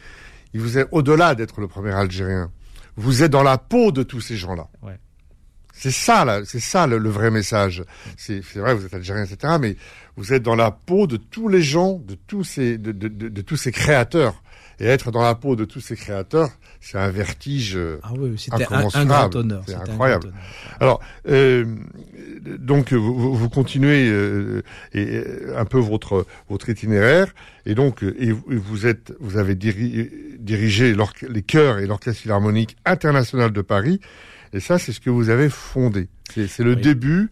Il 0.55 0.61
vous 0.61 0.79
est 0.79 0.87
au-delà 0.93 1.35
d'être 1.35 1.61
le 1.61 1.69
premier 1.69 1.93
Algérien. 1.93 2.51
Vous 2.97 3.23
êtes 3.23 3.31
dans 3.31 3.43
la 3.43 3.59
peau 3.59 3.93
de 3.93 4.03
tous 4.03 4.21
ces 4.21 4.37
gens-là. 4.37 4.69
Ouais. 4.83 4.99
C'est 5.79 5.93
ça, 5.93 6.25
là, 6.25 6.41
c'est 6.45 6.59
ça 6.61 6.89
le, 6.89 6.99
le, 6.99 7.09
vrai 7.09 7.31
message. 7.31 7.85
C'est, 8.17 8.43
c'est 8.43 8.59
vrai, 8.59 8.75
vous 8.75 8.85
êtes 8.85 8.95
algérien, 8.95 9.25
etc. 9.25 9.55
Mais 9.61 9.77
vous 10.17 10.33
êtes 10.33 10.43
dans 10.43 10.57
la 10.57 10.73
peau 10.73 11.07
de 11.07 11.17
tous 11.17 11.49
les 11.49 11.63
gens, 11.63 12.03
de 12.05 12.17
tous 12.27 12.43
ces, 12.43 12.79
de, 12.79 12.91
de, 12.91 13.07
de, 13.07 13.29
de 13.29 13.43
tous 13.43 13.57
ces 13.57 13.71
créateurs. 13.71 14.43
Et 14.81 14.87
être 14.87 15.11
dans 15.11 15.23
la 15.23 15.35
peau 15.35 15.57
de 15.57 15.65
tous 15.65 15.81
ces 15.81 15.97
créateurs, 15.97 16.51
c'est 16.81 16.99
un 16.99 17.11
vertige 17.11 17.79
ah 18.03 18.13
oui, 18.17 18.35
c'était 18.39 18.65
un, 18.73 18.87
un, 18.95 19.05
grand 19.07 19.35
honneur. 19.35 19.63
C'est 19.67 19.75
incroyable. 19.75 20.33
Alors, 20.81 21.01
euh, 21.29 21.65
donc 22.59 22.93
vous, 22.93 23.35
vous 23.35 23.49
continuez 23.49 24.09
euh, 24.09 24.63
et, 24.95 25.25
un 25.57 25.65
peu 25.65 25.79
votre 25.79 26.27
votre 26.49 26.69
itinéraire, 26.69 27.27
et 27.67 27.75
donc 27.75 28.05
et 28.05 28.31
vous 28.31 28.87
êtes, 28.87 29.13
vous 29.19 29.37
avez 29.37 29.57
diri, 29.57 30.11
dirigé 30.39 30.95
les 31.29 31.43
chœurs 31.43 31.79
et 31.79 31.87
l'orchestre 31.87 32.23
philharmonique 32.23 32.77
international 32.85 33.53
de 33.53 33.63
Paris. 33.63 34.01
Et 34.53 34.61
ça, 34.61 34.79
c'est 34.79 34.93
ce 34.93 35.01
que 35.01 35.11
vous 35.11 35.31
avez 35.31 35.49
fondé. 35.49 36.09
C'est 36.35 36.61
le 36.61 36.75
oui. 36.75 36.81
début 36.81 37.31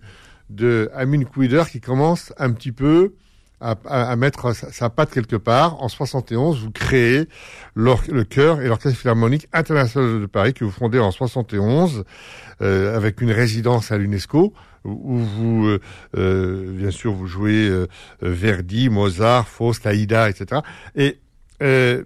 de 0.51 0.91
Amin 0.95 1.25
Kouider 1.25 1.65
qui 1.71 1.81
commence 1.81 2.33
un 2.39 2.53
petit 2.53 2.73
peu 2.73 3.15
à, 3.61 3.75
à, 3.87 4.11
à 4.11 4.17
mettre 4.17 4.53
sa, 4.53 4.71
sa, 4.71 4.91
patte 4.91 5.11
quelque 5.11 5.37
part. 5.37 5.83
En 5.83 5.89
71, 5.89 6.63
vous 6.63 6.71
créez 6.71 7.29
le 7.75 8.23
chœur 8.25 8.61
et 8.61 8.69
l'orchestre 8.69 8.99
philharmonique 8.99 9.49
international 9.53 10.21
de 10.21 10.27
Paris 10.27 10.55
que 10.55 10.65
vous 10.65 10.71
fondez 10.71 10.99
en 10.99 11.11
71 11.11 12.05
euh, 12.61 12.97
avec 12.97 13.21
une 13.21 13.33
résidence 13.33 13.93
à 13.93 13.99
l'UNESCO 13.99 14.53
où 14.87 15.19
vous, 15.19 15.67
euh, 15.67 15.81
euh, 16.17 16.73
bien 16.79 16.91
sûr, 16.91 17.13
vous 17.13 17.27
jouez 17.27 17.69
euh, 17.69 17.87
Verdi, 18.21 18.89
Mozart, 18.89 19.49
Faust, 19.49 19.87
Aïda, 19.87 20.31
etc. 20.31 20.61
Et, 20.95 21.19
euh, 21.63 22.05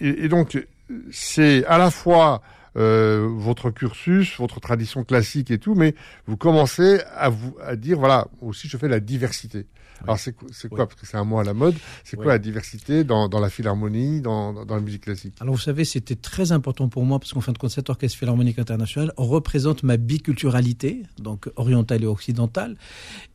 et, 0.00 0.24
et 0.24 0.28
donc, 0.28 0.66
c'est 1.12 1.64
à 1.66 1.78
la 1.78 1.90
fois 1.90 2.42
euh, 2.76 3.28
votre 3.30 3.70
cursus, 3.70 4.38
votre 4.38 4.60
tradition 4.60 5.04
classique 5.04 5.50
et 5.50 5.58
tout, 5.58 5.74
mais 5.74 5.94
vous 6.26 6.36
commencez 6.36 7.00
à 7.16 7.28
vous 7.28 7.56
à 7.62 7.76
dire 7.76 7.98
voilà 7.98 8.28
aussi 8.40 8.68
je 8.68 8.76
fais 8.76 8.88
la 8.88 9.00
diversité. 9.00 9.66
Alors 10.02 10.18
c'est 10.18 10.32
quoi 10.32 10.86
Parce 10.86 10.94
que 11.00 11.06
c'est 11.06 11.16
un 11.16 11.24
mot 11.24 11.38
à 11.38 11.44
la 11.44 11.54
mode. 11.54 11.74
C'est 12.04 12.16
quoi 12.16 12.26
la 12.32 12.38
diversité 12.38 13.04
dans, 13.04 13.28
dans 13.28 13.40
la 13.40 13.50
philharmonie, 13.50 14.20
dans, 14.20 14.64
dans 14.64 14.74
la 14.74 14.80
musique 14.80 15.02
classique? 15.04 15.34
Alors 15.40 15.54
vous 15.54 15.60
savez, 15.60 15.84
c'était 15.84 16.16
très 16.16 16.52
important 16.52 16.88
pour 16.88 17.04
moi 17.04 17.18
parce 17.18 17.32
qu'en 17.32 17.40
fin 17.40 17.52
de 17.52 17.58
compte, 17.58 17.70
cet 17.70 17.90
orchestre 17.90 18.18
philharmonique 18.18 18.58
international 18.58 19.12
représente 19.16 19.82
ma 19.82 19.96
biculturalité, 19.96 21.02
donc 21.18 21.48
orientale 21.56 22.02
et 22.02 22.06
occidentale. 22.06 22.76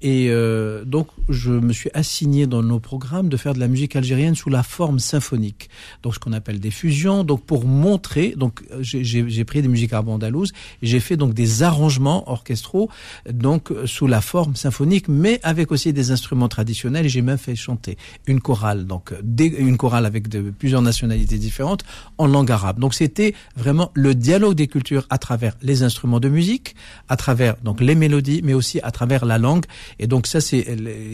Et 0.01 0.29
euh, 0.29 0.85
donc 0.85 1.07
je 1.29 1.51
me 1.51 1.73
suis 1.73 1.89
assigné 1.93 2.47
dans 2.47 2.63
nos 2.63 2.79
programmes 2.79 3.29
de 3.29 3.37
faire 3.37 3.53
de 3.53 3.59
la 3.59 3.67
musique 3.67 3.95
algérienne 3.95 4.35
sous 4.35 4.49
la 4.49 4.63
forme 4.63 4.99
symphonique. 4.99 5.69
Donc 6.03 6.15
ce 6.15 6.19
qu'on 6.19 6.33
appelle 6.33 6.59
des 6.59 6.71
fusions. 6.71 7.23
Donc 7.23 7.45
pour 7.45 7.65
montrer, 7.65 8.33
donc 8.35 8.63
j'ai 8.81 9.45
pris 9.45 9.61
des 9.61 9.67
musiques 9.67 9.93
arabo 9.93 10.11
andalouses 10.11 10.53
et 10.81 10.87
j'ai 10.87 10.99
fait 10.99 11.17
donc 11.17 11.33
des 11.33 11.63
arrangements 11.63 12.29
orchestraux, 12.29 12.89
donc 13.29 13.71
sous 13.85 14.07
la 14.07 14.21
forme 14.21 14.55
symphonique, 14.55 15.07
mais 15.07 15.39
avec 15.43 15.71
aussi 15.71 15.93
des 15.93 16.11
instruments 16.11 16.47
traditionnels. 16.55 17.05
Et 17.05 17.09
j'ai 17.09 17.21
même 17.31 17.41
fait 17.47 17.55
chanter 17.67 17.97
une 18.31 18.39
chorale, 18.39 18.81
donc 18.85 19.13
une 19.37 19.77
chorale 19.77 20.05
avec 20.05 20.23
plusieurs 20.59 20.81
nationalités 20.81 21.37
différentes 21.37 21.83
en 22.17 22.27
langue 22.27 22.51
arabe. 22.51 22.79
Donc 22.79 22.93
c'était 22.93 23.33
vraiment 23.55 23.91
le 23.93 24.15
dialogue 24.15 24.55
des 24.55 24.67
cultures 24.67 25.05
à 25.09 25.17
travers 25.17 25.53
les 25.61 25.83
instruments 25.83 26.21
de 26.21 26.29
musique, 26.29 26.75
à 27.09 27.17
travers 27.17 27.55
donc 27.67 27.81
les 27.81 27.95
mélodies, 27.95 28.41
mais 28.43 28.53
aussi 28.53 28.79
à 28.89 28.91
travers 28.91 29.25
la 29.25 29.37
langue. 29.37 29.65
Et 29.99 30.07
donc 30.07 30.27
ça 30.27 30.39
c'est 30.39 30.63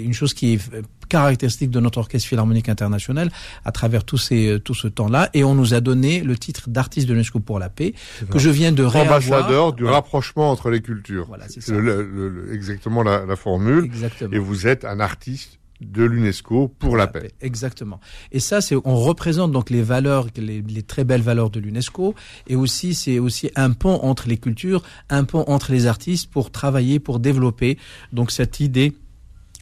une 0.10 0.13
chose 0.13 0.34
qui 0.34 0.54
est 0.54 0.62
caractéristique 1.12 1.69
de 1.69 1.82
notre 1.82 1.97
orchestre 1.97 2.28
philharmonique 2.30 2.69
international 2.69 3.30
à 3.65 3.71
travers 3.74 4.06
tout, 4.06 4.17
ces, 4.17 4.60
tout 4.63 4.74
ce 4.74 4.88
temps-là. 4.88 5.30
Et 5.34 5.43
on 5.43 5.56
nous 5.56 5.74
a 5.74 5.82
donné 5.82 6.21
le 6.21 6.38
titre 6.38 6.69
d'artiste 6.69 7.08
de 7.08 7.13
l'UNESCO 7.13 7.41
pour 7.41 7.60
la 7.60 7.69
paix, 7.69 7.93
que 8.30 8.39
je 8.39 8.50
viens 8.50 8.71
de 8.71 8.84
réavoir. 8.84 9.17
Ambassadeur 9.17 9.74
du 9.74 9.86
rapprochement 9.86 10.52
entre 10.52 10.69
les 10.69 10.82
cultures. 10.82 11.26
Voilà, 11.28 11.45
c'est 11.50 11.74
exactement 12.52 13.04
la, 13.04 13.26
la 13.26 13.36
formule. 13.36 13.84
Exactement. 13.84 14.32
Et 14.32 14.39
vous 14.39 14.67
êtes 14.67 14.86
un 14.86 15.00
artiste 15.02 15.60
de 15.82 16.04
l'UNESCO 16.04 16.69
pour 16.80 16.95
la, 16.95 17.08
paix. 17.08 17.32
Exactement. 17.41 18.00
Et 18.32 18.39
ça, 18.39 18.62
c'est 18.62 18.76
on 18.76 18.95
représente 18.95 19.52
donc 19.52 19.69
les 19.69 19.82
valeurs, 19.82 20.28
les, 20.38 20.62
les 20.62 20.84
très 20.84 21.04
belles 21.04 21.24
valeurs 21.24 21.50
de 21.50 21.60
l'UNESCO, 21.60 22.15
et 22.47 22.56
aussi 22.56 22.93
c'est 22.93 23.19
aussi 23.19 23.52
un 23.56 23.71
pont 23.71 24.00
entre 24.04 24.30
les 24.30 24.38
cultures, 24.38 24.84
un 25.10 25.24
pont 25.26 25.43
entre 25.47 25.71
les 25.71 25.88
artistes 25.88 26.30
pour 26.32 26.52
travailler, 26.52 27.00
pour 27.00 27.19
développer 27.19 27.78
donc 28.13 28.32
cette 28.32 28.60
idée 28.60 28.93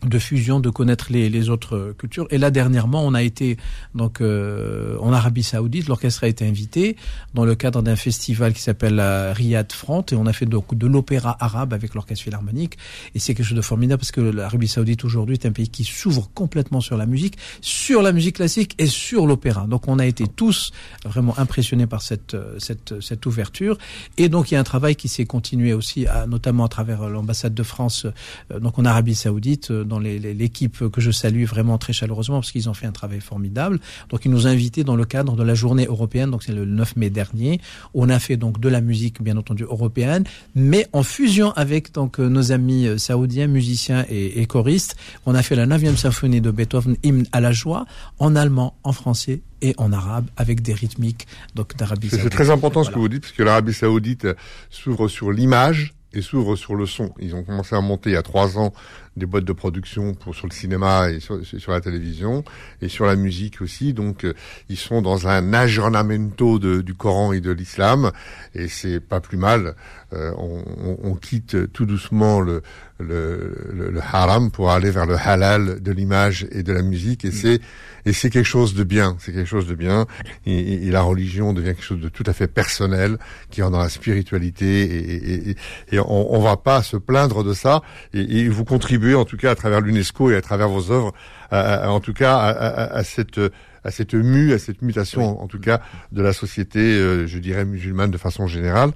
de 0.05 0.19
fusion, 0.19 0.59
de 0.59 0.69
connaître 0.69 1.07
les, 1.09 1.29
les, 1.29 1.49
autres 1.49 1.93
cultures. 1.97 2.27
Et 2.29 2.37
là, 2.37 2.51
dernièrement, 2.51 3.05
on 3.05 3.13
a 3.13 3.23
été 3.23 3.57
donc 3.95 4.21
euh, 4.21 4.97
en 4.99 5.11
Arabie 5.11 5.43
Saoudite. 5.43 5.87
L'orchestre 5.87 6.23
a 6.23 6.27
été 6.27 6.47
invité 6.47 6.95
dans 7.33 7.45
le 7.45 7.55
cadre 7.55 7.81
d'un 7.81 7.95
festival 7.95 8.53
qui 8.53 8.61
s'appelle 8.61 8.99
euh, 8.99 9.33
Riyad 9.33 9.71
Front, 9.71 10.05
et 10.11 10.15
on 10.15 10.25
a 10.25 10.33
fait 10.33 10.45
donc 10.45 10.75
de 10.75 10.87
l'opéra 10.87 11.35
arabe 11.39 11.73
avec 11.73 11.95
l'orchestre 11.95 12.23
philharmonique. 12.23 12.77
Et 13.13 13.19
c'est 13.19 13.33
quelque 13.33 13.45
chose 13.45 13.57
de 13.57 13.61
formidable 13.61 13.99
parce 13.99 14.11
que 14.11 14.21
l'Arabie 14.21 14.67
Saoudite 14.67 15.03
aujourd'hui 15.03 15.35
est 15.35 15.45
un 15.45 15.51
pays 15.51 15.69
qui 15.69 15.83
s'ouvre 15.83 16.29
complètement 16.33 16.81
sur 16.81 16.95
la 16.95 17.05
musique, 17.05 17.37
sur 17.61 18.01
la 18.01 18.11
musique 18.11 18.37
classique 18.37 18.75
et 18.77 18.87
sur 18.87 19.27
l'opéra. 19.27 19.67
Donc, 19.67 19.87
on 19.87 19.99
a 19.99 20.05
été 20.05 20.27
tous 20.27 20.71
vraiment 21.03 21.37
impressionnés 21.37 21.87
par 21.87 22.01
cette 22.01 22.37
cette 22.57 23.01
cette 23.01 23.25
ouverture. 23.25 23.77
Et 24.17 24.29
donc, 24.29 24.51
il 24.51 24.53
y 24.53 24.57
a 24.57 24.59
un 24.59 24.63
travail 24.63 24.95
qui 24.95 25.09
s'est 25.09 25.25
continué 25.25 25.73
aussi, 25.73 26.07
à, 26.07 26.25
notamment 26.25 26.65
à 26.65 26.69
travers 26.69 27.09
l'ambassade 27.09 27.53
de 27.53 27.63
France, 27.63 28.05
euh, 28.51 28.59
donc 28.59 28.79
en 28.79 28.85
Arabie 28.85 29.15
Saoudite 29.15 29.71
dans 29.89 29.99
l'équipe 29.99 30.89
que 30.89 31.01
je 31.01 31.11
salue 31.11 31.43
vraiment 31.43 31.77
très 31.77 31.91
chaleureusement 31.91 32.37
parce 32.37 32.51
qu'ils 32.51 32.69
ont 32.69 32.73
fait 32.73 32.85
un 32.87 32.93
travail 32.93 33.19
formidable. 33.19 33.79
Donc 34.09 34.23
ils 34.23 34.31
nous 34.31 34.47
ont 34.47 34.49
invités 34.49 34.85
dans 34.85 34.95
le 34.95 35.03
cadre 35.03 35.35
de 35.35 35.43
la 35.43 35.55
journée 35.55 35.85
européenne, 35.85 36.31
donc 36.31 36.43
c'est 36.43 36.53
le 36.53 36.63
9 36.63 36.95
mai 36.95 37.09
dernier. 37.09 37.59
On 37.93 38.07
a 38.09 38.19
fait 38.19 38.37
donc 38.37 38.61
de 38.61 38.69
la 38.69 38.79
musique 38.79 39.21
bien 39.21 39.35
entendu 39.35 39.63
européenne, 39.63 40.23
mais 40.55 40.87
en 40.93 41.03
fusion 41.03 41.51
avec 41.53 41.93
donc 41.93 42.19
nos 42.19 42.51
amis 42.53 42.87
euh, 42.87 42.97
saoudiens, 42.97 43.47
musiciens 43.47 44.05
et, 44.09 44.45
choristes. 44.45 44.95
On 45.25 45.35
a 45.35 45.43
fait 45.43 45.55
la 45.55 45.67
9e 45.67 45.97
symphonie 45.97 46.41
de 46.41 46.51
Beethoven, 46.51 46.95
hymne 47.03 47.25
à 47.31 47.41
la 47.41 47.51
joie, 47.51 47.85
en 48.19 48.35
allemand, 48.35 48.75
en 48.83 48.93
français 48.93 49.41
et 49.61 49.73
en 49.77 49.91
arabe 49.91 50.27
avec 50.37 50.61
des 50.61 50.73
rythmiques 50.73 51.27
donc 51.55 51.75
d'Arabie 51.75 52.09
Saoudite. 52.09 52.23
C'est 52.23 52.29
très 52.29 52.49
important 52.49 52.83
ce 52.83 52.91
que 52.91 52.99
vous 52.99 53.09
dites 53.09 53.21
parce 53.21 53.33
que 53.33 53.43
l'Arabie 53.43 53.73
Saoudite 53.73 54.27
s'ouvre 54.69 55.07
sur 55.07 55.31
l'image 55.31 55.93
et 56.13 56.21
s'ouvre 56.21 56.55
sur 56.55 56.75
le 56.75 56.85
son. 56.85 57.13
Ils 57.19 57.35
ont 57.35 57.43
commencé 57.43 57.75
à 57.75 57.81
monter 57.81 58.11
il 58.11 58.13
y 58.13 58.17
a 58.17 58.23
trois 58.23 58.57
ans 58.57 58.73
des 59.15 59.25
boîtes 59.25 59.45
de 59.45 59.53
production 59.53 60.13
pour 60.13 60.33
sur 60.33 60.47
le 60.47 60.53
cinéma 60.53 61.09
et 61.09 61.19
sur, 61.19 61.45
sur 61.45 61.71
la 61.71 61.81
télévision 61.81 62.43
et 62.81 62.87
sur 62.87 63.05
la 63.05 63.15
musique 63.15 63.61
aussi. 63.61 63.93
Donc 63.93 64.23
euh, 64.23 64.33
ils 64.69 64.77
sont 64.77 65.01
dans 65.01 65.27
un 65.27 65.53
aggiornamento 65.53 66.57
de, 66.57 66.81
du 66.81 66.93
Coran 66.93 67.33
et 67.33 67.41
de 67.41 67.51
l'islam 67.51 68.11
et 68.55 68.67
c'est 68.67 68.99
pas 68.99 69.19
plus 69.19 69.37
mal. 69.37 69.75
Euh, 70.13 70.31
on, 70.37 70.63
on, 70.83 70.97
on, 71.03 71.13
quitte 71.13 71.71
tout 71.71 71.85
doucement 71.85 72.39
le, 72.39 72.63
le, 72.99 73.53
le, 73.71 74.01
haram 74.01 74.49
pour 74.49 74.71
aller 74.71 74.89
vers 74.89 75.05
le 75.05 75.15
halal 75.15 75.83
de 75.83 75.91
l'image 75.91 76.47
et 76.51 76.63
de 76.63 76.73
la 76.73 76.81
musique 76.81 77.25
et 77.25 77.29
mm. 77.29 77.31
c'est 77.31 77.61
et 78.07 78.13
c'est 78.13 78.31
quelque 78.31 78.47
chose 78.47 78.73
de 78.73 78.83
bien. 78.83 79.17
C'est 79.19 79.33
quelque 79.33 79.47
chose 79.47 79.67
de 79.67 79.75
bien 79.75 80.07
et, 80.47 80.87
et, 80.87 80.89
la 80.89 81.03
religion 81.03 81.53
devient 81.53 81.75
quelque 81.75 81.83
chose 81.83 82.01
de 82.01 82.09
tout 82.09 82.23
à 82.25 82.33
fait 82.33 82.47
personnel 82.47 83.19
qui 83.51 83.61
est 83.61 83.69
dans 83.69 83.77
la 83.77 83.89
spiritualité 83.89 84.81
et, 84.81 85.49
et, 85.49 85.55
et 85.91 85.99
on, 85.99 86.33
on 86.33 86.39
va 86.39 86.57
pas 86.57 86.81
se 86.81 86.97
plaindre 86.97 87.43
de 87.43 87.53
ça 87.53 87.83
et, 88.15 88.47
vous 88.49 88.65
contribuez 88.65 89.13
en 89.13 89.25
tout 89.25 89.37
cas 89.37 89.51
à 89.51 89.55
travers 89.55 89.79
l'UNESCO 89.79 90.31
et 90.31 90.35
à 90.35 90.41
travers 90.41 90.69
vos 90.69 90.91
œuvres, 90.91 91.13
en 91.51 91.99
tout 91.99 92.13
cas 92.13 92.35
à, 92.37 93.03
cette 93.03 93.39
à 93.83 93.91
cette 93.91 94.13
mue, 94.13 94.53
à 94.53 94.59
cette 94.59 94.81
mutation, 94.81 95.41
en 95.41 95.47
tout 95.47 95.59
cas, 95.59 95.81
de 96.11 96.21
la 96.21 96.33
société, 96.33 96.79
euh, 96.79 97.27
je 97.27 97.39
dirais 97.39 97.65
musulmane 97.65 98.11
de 98.11 98.17
façon 98.17 98.47
générale. 98.47 98.91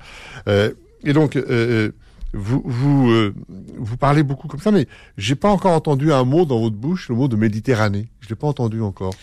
Euh, 0.47 0.71
et 1.04 1.13
donc, 1.13 1.36
euh, 1.36 1.92
vous 2.34 2.63
vous 2.66 3.32
vous 3.78 3.98
parlez 3.98 4.24
beaucoup 4.24 4.48
comme 4.48 4.60
ça, 4.60 4.72
mais 4.72 4.88
j'ai 5.18 5.36
pas 5.36 5.50
encore 5.50 5.74
entendu 5.74 6.12
un 6.12 6.24
mot 6.24 6.46
dans 6.46 6.60
votre 6.60 6.76
bouche, 6.76 7.10
le 7.10 7.16
mot 7.16 7.28
de 7.28 7.36
Méditerranée. 7.36 8.10
Je 8.22 8.30
l'ai 8.30 8.36
pas 8.36 8.48
entendu 8.48 8.82
encore. 8.82 9.13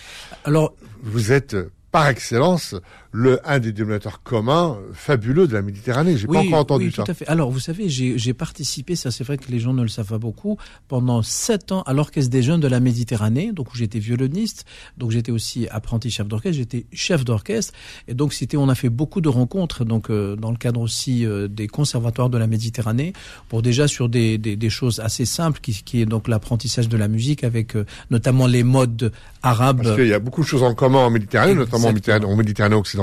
Alors, 0.44 0.74
vous 1.02 1.32
êtes 1.32 1.56
par 1.90 2.08
excellence 2.08 2.76
le 3.12 3.40
un 3.44 3.58
des 3.58 3.72
dénominateurs 3.72 4.22
communs 4.22 4.78
fabuleux 4.92 5.48
de 5.48 5.52
la 5.52 5.62
Méditerranée. 5.62 6.16
J'ai 6.16 6.26
pas 6.26 6.38
encore 6.38 6.60
entendu 6.60 6.86
oui, 6.86 6.92
ça. 6.94 7.02
Tout 7.02 7.10
à 7.10 7.14
fait. 7.14 7.26
Alors, 7.26 7.50
vous 7.50 7.58
savez, 7.58 7.88
j'ai 7.88 8.34
participé, 8.34 8.94
ça 8.94 9.10
c'est 9.10 9.24
vrai 9.24 9.36
que 9.36 9.50
les 9.50 9.58
gens 9.58 9.74
ne 9.74 9.82
le 9.82 9.88
savent 9.88 10.08
pas 10.08 10.18
beaucoup, 10.18 10.58
pendant 10.86 11.22
sept 11.22 11.72
ans 11.72 11.82
à 11.82 11.92
l'Orchestre 11.92 12.30
des 12.30 12.42
Jeunes 12.42 12.60
de 12.60 12.68
la 12.68 12.78
Méditerranée, 12.78 13.50
donc 13.52 13.72
où 13.72 13.76
j'étais 13.76 13.98
violoniste, 13.98 14.64
donc 14.96 15.10
j'étais 15.10 15.32
aussi 15.32 15.66
apprenti 15.68 16.10
chef 16.10 16.28
d'orchestre, 16.28 16.56
j'étais 16.56 16.86
chef 16.92 17.24
d'orchestre, 17.24 17.72
et 18.06 18.14
donc 18.14 18.32
c'était, 18.32 18.56
on 18.56 18.68
a 18.68 18.76
fait 18.76 18.90
beaucoup 18.90 19.20
de 19.20 19.28
rencontres, 19.28 19.84
donc 19.84 20.08
euh, 20.10 20.36
dans 20.36 20.52
le 20.52 20.56
cadre 20.56 20.80
aussi 20.80 21.26
euh, 21.26 21.48
des 21.48 21.66
conservatoires 21.66 22.30
de 22.30 22.38
la 22.38 22.46
Méditerranée, 22.46 23.12
pour 23.48 23.62
déjà 23.62 23.88
sur 23.88 24.08
des, 24.08 24.38
des, 24.38 24.54
des 24.54 24.70
choses 24.70 25.00
assez 25.00 25.24
simples, 25.24 25.60
qui, 25.60 25.72
qui 25.82 26.00
est 26.00 26.06
donc 26.06 26.28
l'apprentissage 26.28 26.88
de 26.88 26.96
la 26.96 27.08
musique 27.08 27.42
avec 27.42 27.74
euh, 27.74 27.84
notamment 28.10 28.46
les 28.46 28.62
modes 28.62 29.12
arabes. 29.42 29.82
Parce 29.82 29.96
qu'il 29.96 30.06
y 30.06 30.12
a 30.12 30.20
beaucoup 30.20 30.42
de 30.42 30.46
choses 30.46 30.62
en 30.62 30.74
commun 30.74 31.00
en 31.00 31.10
Méditerranée, 31.10 31.54
notamment 31.54 31.88
en 31.88 31.92
Méditerranée, 31.92 32.24
en 32.24 32.36
Méditerranée 32.36 32.76
occidentale 32.76 32.99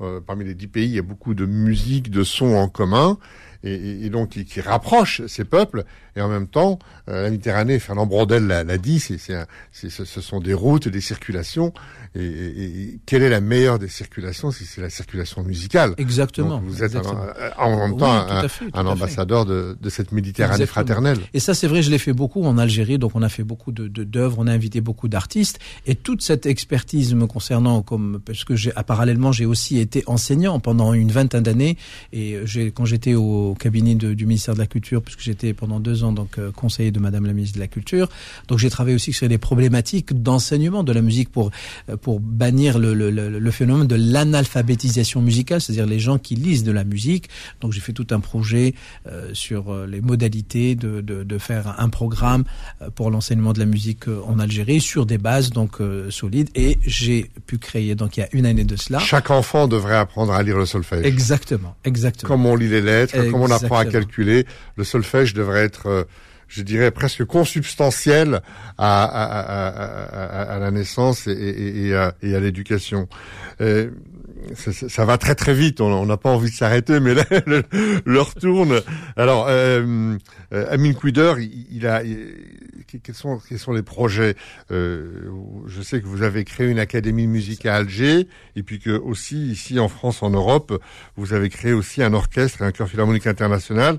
euh, 0.00 0.20
parmi 0.20 0.44
les 0.44 0.54
dix 0.54 0.66
pays, 0.66 0.86
il 0.86 0.94
y 0.94 0.98
a 0.98 1.02
beaucoup 1.02 1.34
de 1.34 1.46
musique, 1.46 2.10
de 2.10 2.24
sons 2.24 2.54
en 2.54 2.68
commun, 2.68 3.18
et, 3.64 4.04
et 4.06 4.10
donc 4.10 4.30
qui, 4.30 4.44
qui 4.44 4.60
rapprochent 4.60 5.22
ces 5.26 5.44
peuples. 5.44 5.84
Et 6.14 6.20
en 6.20 6.28
même 6.28 6.46
temps, 6.46 6.78
euh, 7.08 7.22
la 7.22 7.30
Méditerranée, 7.30 7.78
Fernand 7.78 8.06
Brodel 8.06 8.46
l'a 8.46 8.78
dit, 8.78 9.00
c'est, 9.00 9.18
ce 9.72 10.20
sont 10.20 10.40
des 10.40 10.52
routes, 10.52 10.88
des 10.88 11.00
circulations. 11.00 11.72
Et, 12.14 12.24
et, 12.24 13.00
quelle 13.06 13.22
est 13.22 13.30
la 13.30 13.40
meilleure 13.40 13.78
des 13.78 13.88
circulations 13.88 14.50
si 14.50 14.66
c'est 14.66 14.82
la 14.82 14.90
circulation 14.90 15.42
musicale 15.42 15.94
Exactement. 15.96 16.58
Donc 16.58 16.64
vous 16.64 16.82
êtes 16.84 16.94
en 17.56 17.76
même 17.76 17.96
temps 17.96 18.12
un, 18.12 18.46
un 18.74 18.86
ambassadeur 18.86 19.46
de, 19.46 19.78
de, 19.80 19.90
cette 19.90 20.12
Méditerranée 20.12 20.66
fraternelle. 20.66 21.18
Et 21.32 21.40
ça, 21.40 21.54
c'est 21.54 21.66
vrai, 21.66 21.82
je 21.82 21.90
l'ai 21.90 21.98
fait 21.98 22.12
beaucoup 22.12 22.44
en 22.44 22.58
Algérie. 22.58 22.98
Donc 22.98 23.12
on 23.14 23.22
a 23.22 23.30
fait 23.30 23.44
beaucoup 23.44 23.72
de, 23.72 23.88
d'œuvres, 23.88 24.36
on 24.38 24.46
a 24.46 24.52
invité 24.52 24.82
beaucoup 24.82 25.08
d'artistes. 25.08 25.58
Et 25.86 25.94
toute 25.94 26.20
cette 26.20 26.44
expertise 26.44 27.14
me 27.14 27.26
concernant, 27.26 27.80
comme 27.80 28.20
parce 28.22 28.44
que 28.44 28.56
j'ai, 28.56 28.72
parallèlement, 28.86 29.32
j'ai 29.32 29.46
aussi 29.46 29.78
été 29.78 30.04
enseignant 30.06 30.60
pendant 30.60 30.92
une 30.92 31.10
vingtaine 31.10 31.42
d'années. 31.42 31.78
Et 32.12 32.38
quand 32.74 32.84
j'étais 32.84 33.14
au 33.14 33.51
cabinet 33.54 33.94
du 33.94 34.26
ministère 34.26 34.54
de 34.54 34.58
la 34.58 34.66
Culture, 34.66 35.02
puisque 35.02 35.20
j'étais 35.20 35.54
pendant 35.54 35.80
deux 35.80 36.02
donc 36.10 36.38
euh, 36.38 36.50
conseiller 36.50 36.90
de 36.90 36.98
Madame 36.98 37.26
la 37.26 37.32
ministre 37.32 37.56
de 37.56 37.60
la 37.60 37.68
Culture. 37.68 38.08
Donc 38.48 38.58
j'ai 38.58 38.70
travaillé 38.70 38.96
aussi 38.96 39.12
sur 39.12 39.28
les 39.28 39.38
problématiques 39.38 40.22
d'enseignement 40.22 40.82
de 40.82 40.92
la 40.92 41.02
musique 41.02 41.30
pour 41.30 41.50
euh, 41.88 41.96
pour 41.96 42.18
bannir 42.18 42.78
le, 42.78 42.94
le, 42.94 43.10
le, 43.10 43.50
phénomène 43.50 43.86
de 43.86 43.94
l'analphabétisation 43.94 45.20
musicale, 45.20 45.60
c'est-à-dire 45.60 45.86
les 45.86 45.98
gens 46.00 46.18
qui 46.18 46.34
lisent 46.34 46.64
de 46.64 46.72
la 46.72 46.84
musique. 46.84 47.28
Donc 47.60 47.72
j'ai 47.72 47.80
fait 47.80 47.92
tout 47.92 48.06
un 48.10 48.20
projet 48.20 48.74
euh, 49.06 49.30
sur 49.34 49.86
les 49.86 50.00
modalités 50.00 50.74
de, 50.74 51.00
de, 51.00 51.22
de, 51.22 51.38
faire 51.38 51.74
un 51.78 51.88
programme 51.88 52.44
pour 52.94 53.10
l'enseignement 53.10 53.52
de 53.52 53.58
la 53.58 53.66
musique 53.66 54.08
en 54.08 54.38
Algérie 54.38 54.80
sur 54.80 55.06
des 55.06 55.18
bases 55.18 55.50
donc 55.50 55.78
solides 56.10 56.48
et 56.54 56.78
j'ai 56.86 57.30
pu 57.46 57.58
créer 57.58 57.94
donc 57.94 58.16
il 58.16 58.20
y 58.20 58.22
a 58.22 58.28
une 58.32 58.46
année 58.46 58.64
de 58.64 58.76
cela. 58.76 58.98
Chaque 58.98 59.30
enfant 59.30 59.68
devrait 59.68 59.96
apprendre 59.96 60.32
à 60.32 60.42
lire 60.42 60.56
le 60.56 60.66
solfège. 60.66 61.04
Exactement, 61.04 61.76
exactement. 61.84 62.28
Comme 62.28 62.46
on 62.46 62.56
lit 62.56 62.68
les 62.68 62.80
lettres, 62.80 63.30
comme 63.30 63.41
on 63.42 63.50
apprend 63.50 63.78
à 63.78 63.84
calculer, 63.84 64.46
le 64.76 64.84
solfège 64.84 65.34
devrait 65.34 65.64
être 65.64 65.86
euh, 65.88 66.04
je 66.52 66.62
dirais 66.62 66.90
presque 66.90 67.24
consubstantiel 67.24 68.42
à, 68.76 69.04
à, 69.04 69.24
à, 69.24 70.42
à 70.54 70.58
la 70.58 70.70
naissance 70.70 71.26
et, 71.26 71.32
et, 71.32 71.88
et 71.88 72.34
à, 72.34 72.40
l'éducation. 72.40 73.08
Euh, 73.62 73.90
ça, 74.54 74.72
ça, 74.72 75.04
va 75.04 75.16
très 75.16 75.34
très 75.34 75.54
vite. 75.54 75.80
On 75.80 76.04
n'a 76.04 76.16
pas 76.18 76.30
envie 76.30 76.50
de 76.50 76.54
s'arrêter, 76.54 77.00
mais 77.00 77.14
là, 77.14 77.24
l'heure 78.04 78.34
tourne. 78.34 78.80
Alors, 79.16 79.46
euh, 79.48 80.16
euh 80.52 80.66
Amin 80.70 80.92
Quider, 80.92 81.34
il, 81.70 81.86
a 81.86 82.02
quels 83.00 83.14
sont 83.14 83.40
sont 83.56 83.72
les 83.72 83.82
projets 83.82 84.34
euh, 84.70 85.30
Je 85.66 85.82
sais 85.82 86.00
que 86.00 86.06
vous 86.06 86.22
avez 86.22 86.44
créé 86.44 86.68
une 86.68 86.78
académie 86.78 87.26
musique 87.26 87.66
à 87.66 87.76
Alger, 87.76 88.28
et 88.56 88.62
puis 88.62 88.78
que 88.78 88.90
aussi 88.90 89.36
ici 89.50 89.78
en 89.78 89.88
France, 89.88 90.22
en 90.22 90.30
Europe, 90.30 90.82
vous 91.16 91.32
avez 91.32 91.48
créé 91.48 91.72
aussi 91.72 92.02
un 92.02 92.14
orchestre 92.14 92.62
et 92.62 92.64
un 92.64 92.72
chœur 92.72 92.88
philharmonique 92.88 93.26
international 93.26 93.98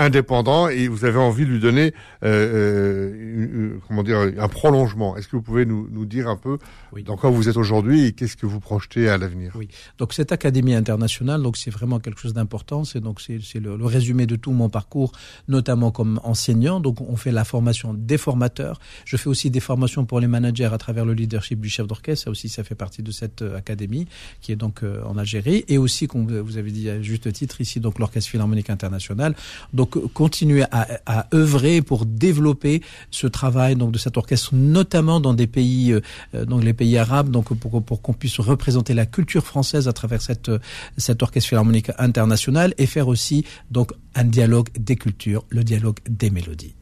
indépendant 0.00 0.68
et 0.68 0.88
vous 0.88 1.04
avez 1.04 1.18
envie 1.18 1.44
de 1.44 1.50
lui 1.50 1.60
donner 1.60 1.92
euh, 2.24 3.74
euh, 3.74 3.78
comment 3.86 4.02
dire 4.02 4.18
un 4.18 4.48
prolongement. 4.48 5.16
Est-ce 5.16 5.28
que 5.28 5.36
vous 5.36 5.42
pouvez 5.42 5.66
nous, 5.66 5.88
nous 5.90 6.06
dire 6.06 6.28
un 6.28 6.36
peu 6.36 6.58
dans 7.04 7.16
quoi 7.16 7.30
vous 7.30 7.48
êtes 7.48 7.56
aujourd'hui 7.56 8.06
et 8.06 8.12
qu'est-ce 8.12 8.36
que 8.36 8.46
vous 8.46 8.60
projetez 8.60 9.08
à 9.08 9.18
l'avenir? 9.18 9.52
Oui. 9.54 9.68
Donc 9.98 10.14
cette 10.14 10.32
académie 10.32 10.74
internationale, 10.74 11.42
donc 11.42 11.56
c'est 11.56 11.70
vraiment 11.70 12.00
quelque 12.00 12.18
chose 12.18 12.32
d'important. 12.32 12.84
C'est 12.84 13.00
donc 13.00 13.20
c'est 13.20 13.38
le, 13.60 13.76
le, 13.76 13.84
résumé 13.84 14.26
de 14.26 14.36
tout 14.36 14.52
mon 14.52 14.70
parcours, 14.70 15.12
notamment 15.48 15.90
comme 15.90 16.18
enseignant. 16.24 16.80
Donc 16.80 17.00
on 17.00 17.16
fait 17.16 17.32
la 17.32 17.44
formation 17.44 17.92
des 17.92 18.18
formateurs. 18.18 18.80
Je 19.04 19.16
fais 19.16 19.28
aussi 19.28 19.50
des 19.50 19.60
formations 19.60 20.06
pour 20.06 20.20
les 20.20 20.26
managers 20.26 20.70
à 20.72 20.78
travers 20.78 21.04
le 21.04 21.12
leadership 21.12 21.60
du 21.60 21.68
chef 21.68 21.86
d'orchestre. 21.86 22.24
Ça 22.24 22.30
aussi, 22.30 22.48
ça 22.48 22.64
fait 22.64 22.74
partie 22.74 23.02
de 23.02 23.12
cette 23.12 23.42
euh, 23.42 23.56
académie 23.56 24.06
qui 24.40 24.52
est 24.52 24.56
donc 24.56 24.82
euh, 24.82 25.02
en 25.04 25.18
Algérie 25.18 25.64
et 25.68 25.78
aussi, 25.78 26.06
comme 26.06 26.26
vous 26.40 26.56
avez 26.56 26.70
dit 26.70 26.88
à 26.88 27.02
juste 27.02 27.30
titre 27.32 27.60
ici, 27.60 27.80
donc 27.80 27.98
l'orchestre 27.98 28.30
philharmonique 28.30 28.70
international. 28.70 29.34
Donc 29.72 29.89
continuer 29.90 30.64
à, 30.70 31.26
œuvrer 31.34 31.82
pour 31.82 32.06
développer 32.06 32.82
ce 33.10 33.26
travail 33.26 33.76
donc 33.76 33.92
de 33.92 33.98
cet 33.98 34.16
orchestre, 34.16 34.54
notamment 34.54 35.20
dans 35.20 35.34
des 35.34 35.46
pays, 35.46 35.92
euh, 35.92 36.44
donc 36.44 36.64
les 36.64 36.72
pays 36.72 36.96
arabes, 36.98 37.30
donc 37.30 37.52
pour, 37.54 38.02
qu'on 38.02 38.12
puisse 38.12 38.40
représenter 38.40 38.94
la 38.94 39.06
culture 39.06 39.44
française 39.44 39.88
à 39.88 39.92
travers 39.92 40.22
cette, 40.22 40.50
cet 40.96 41.22
orchestre 41.22 41.48
philharmonique 41.48 41.90
international 41.98 42.74
et 42.78 42.86
faire 42.86 43.08
aussi 43.08 43.44
donc 43.70 43.92
un 44.14 44.24
dialogue 44.24 44.68
des 44.78 44.96
cultures, 44.96 45.44
le 45.50 45.64
dialogue 45.64 45.98
des 46.08 46.30
mélodies. 46.30 46.74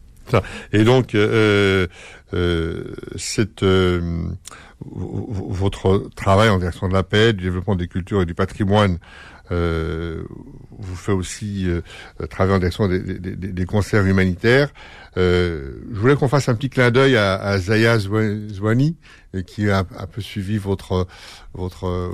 Et 0.73 0.85
donc, 0.85 1.15
euh, 1.15 1.87
euh, 2.35 2.95
cette, 3.17 3.63
euh, 3.63 4.31
votre 4.81 6.11
travail 6.15 6.49
en 6.51 6.59
direction 6.59 6.89
de 6.89 6.93
la 6.93 7.03
paix, 7.03 7.33
du 7.33 7.45
développement 7.45 7.77
des 7.77 7.89
cultures 7.89 8.23
et 8.23 8.27
du 8.27 8.35
patrimoine, 8.35 8.99
euh, 9.51 10.25
vous 10.79 10.97
fait 10.97 11.13
aussi 11.13 11.69
euh, 11.69 11.81
travailler 12.29 12.55
en 12.57 12.59
direction 12.59 12.87
des, 12.87 13.01
des, 13.01 13.35
des, 13.35 13.65
concerts 13.65 14.05
humanitaires. 14.05 14.69
Euh, 15.17 15.79
je 15.91 15.99
voulais 15.99 16.17
qu'on 16.17 16.29
fasse 16.29 16.49
un 16.49 16.55
petit 16.55 16.69
clin 16.69 16.91
d'œil 16.91 17.17
à, 17.17 17.35
à 17.37 17.59
Zaya 17.59 17.99
Zouani, 17.99 18.97
qui 19.47 19.71
a 19.71 19.87
un 19.97 20.07
peu 20.07 20.21
suivi 20.21 20.59
votre 20.59 21.07
votre. 21.55 22.11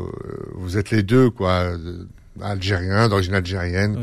vous 0.54 0.78
êtes 0.78 0.90
les 0.90 1.02
deux 1.02 1.28
quoi 1.30 1.72
algérien, 2.40 3.08
d'origine 3.08 3.34
algérienne. 3.34 4.02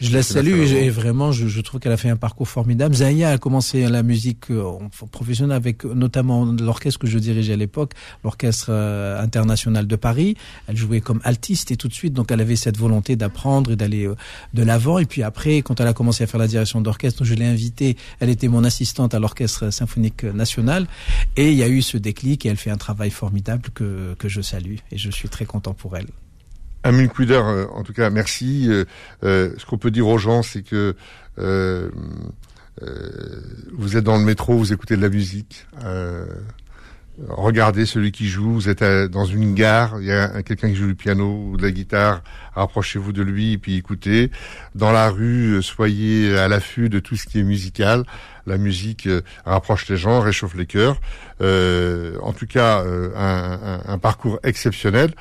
je 0.00 0.12
la 0.12 0.22
salue 0.22 0.60
et, 0.72 0.90
vraiment, 0.90 1.32
je, 1.32 1.48
je 1.48 1.60
trouve 1.60 1.80
qu'elle 1.80 1.92
a 1.92 1.96
fait 1.96 2.10
un 2.10 2.16
parcours 2.16 2.48
formidable. 2.48 2.94
Zaya 2.94 3.30
a 3.30 3.38
commencé 3.38 3.88
la 3.88 4.02
musique 4.02 4.50
euh, 4.50 4.78
professionnelle 5.10 5.56
avec 5.56 5.84
notamment 5.84 6.44
l'orchestre 6.44 6.98
que 6.98 7.06
je 7.06 7.18
dirigeais 7.18 7.54
à 7.54 7.56
l'époque, 7.56 7.92
l'orchestre 8.24 8.66
euh, 8.70 9.20
international 9.20 9.86
de 9.86 9.96
Paris. 9.96 10.36
Elle 10.68 10.76
jouait 10.76 11.00
comme 11.00 11.20
altiste 11.24 11.70
et 11.70 11.76
tout 11.76 11.88
de 11.88 11.94
suite, 11.94 12.12
donc 12.12 12.30
elle 12.30 12.40
avait 12.40 12.56
cette 12.56 12.76
volonté 12.76 13.16
d'apprendre 13.16 13.72
et 13.72 13.76
d'aller 13.76 14.06
euh, 14.06 14.16
de 14.54 14.62
l'avant. 14.62 14.98
Et 14.98 15.06
puis 15.06 15.22
après, 15.22 15.62
quand 15.62 15.80
elle 15.80 15.88
a 15.88 15.94
commencé 15.94 16.24
à 16.24 16.26
faire 16.26 16.40
la 16.40 16.48
direction 16.48 16.80
d'orchestre, 16.80 17.24
je 17.24 17.34
l'ai 17.34 17.46
invitée. 17.46 17.96
Elle 18.20 18.28
était 18.28 18.48
mon 18.48 18.64
assistante 18.64 19.14
à 19.14 19.18
l'orchestre 19.18 19.70
symphonique 19.70 20.24
national 20.24 20.86
et 21.36 21.50
il 21.50 21.56
y 21.56 21.62
a 21.62 21.68
eu 21.68 21.82
ce 21.82 21.96
déclic 21.96 22.44
et 22.44 22.50
elle 22.50 22.56
fait 22.56 22.70
un 22.70 22.76
travail 22.76 23.10
formidable 23.10 23.70
que 23.74 24.14
que 24.18 24.28
je 24.28 24.40
salue 24.40 24.76
et 24.90 24.98
je 24.98 25.10
suis 25.10 25.28
très 25.28 25.44
content 25.44 25.74
pour 25.74 25.96
elle. 25.96 26.08
Amin 26.84 27.06
Quider, 27.06 27.34
euh, 27.34 27.66
en 27.72 27.82
tout 27.82 27.92
cas, 27.92 28.10
merci. 28.10 28.66
Euh, 28.68 28.84
euh, 29.24 29.52
ce 29.56 29.66
qu'on 29.66 29.78
peut 29.78 29.90
dire 29.90 30.08
aux 30.08 30.18
gens, 30.18 30.42
c'est 30.42 30.62
que 30.62 30.94
vous 33.72 33.96
êtes 33.96 34.04
dans 34.04 34.16
le 34.16 34.24
métro, 34.24 34.56
vous 34.56 34.72
écoutez 34.72 34.96
de 34.96 35.02
la 35.02 35.08
musique. 35.08 35.66
regardez 37.28 37.86
celui 37.86 38.10
qui 38.10 38.26
joue. 38.26 38.54
Vous 38.54 38.68
êtes 38.68 38.82
dans 38.82 39.24
une 39.24 39.54
gare, 39.54 39.96
il 40.00 40.06
y 40.06 40.12
a 40.12 40.42
quelqu'un 40.42 40.68
qui 40.70 40.74
joue 40.74 40.88
du 40.88 40.94
piano 40.94 41.50
ou 41.50 41.56
de 41.56 41.62
la 41.62 41.70
guitare. 41.70 42.22
Rapprochez-vous 42.54 43.12
de 43.12 43.22
lui 43.22 43.52
et 43.52 43.58
puis 43.58 43.76
écoutez. 43.76 44.30
Dans 44.74 44.90
la 44.90 45.10
rue, 45.10 45.62
soyez 45.62 46.36
à 46.36 46.48
l'affût 46.48 46.88
de 46.88 46.98
tout 46.98 47.16
ce 47.16 47.26
qui 47.26 47.38
est 47.38 47.44
musical. 47.44 48.04
La 48.46 48.58
musique 48.58 49.08
rapproche 49.44 49.88
les 49.88 49.96
gens, 49.96 50.20
réchauffe 50.20 50.54
les 50.54 50.66
cœurs. 50.66 51.00
en 51.40 52.32
tout 52.32 52.46
cas, 52.46 52.84
un 52.84 53.98
parcours 53.98 54.40
exceptionnel. 54.42 55.12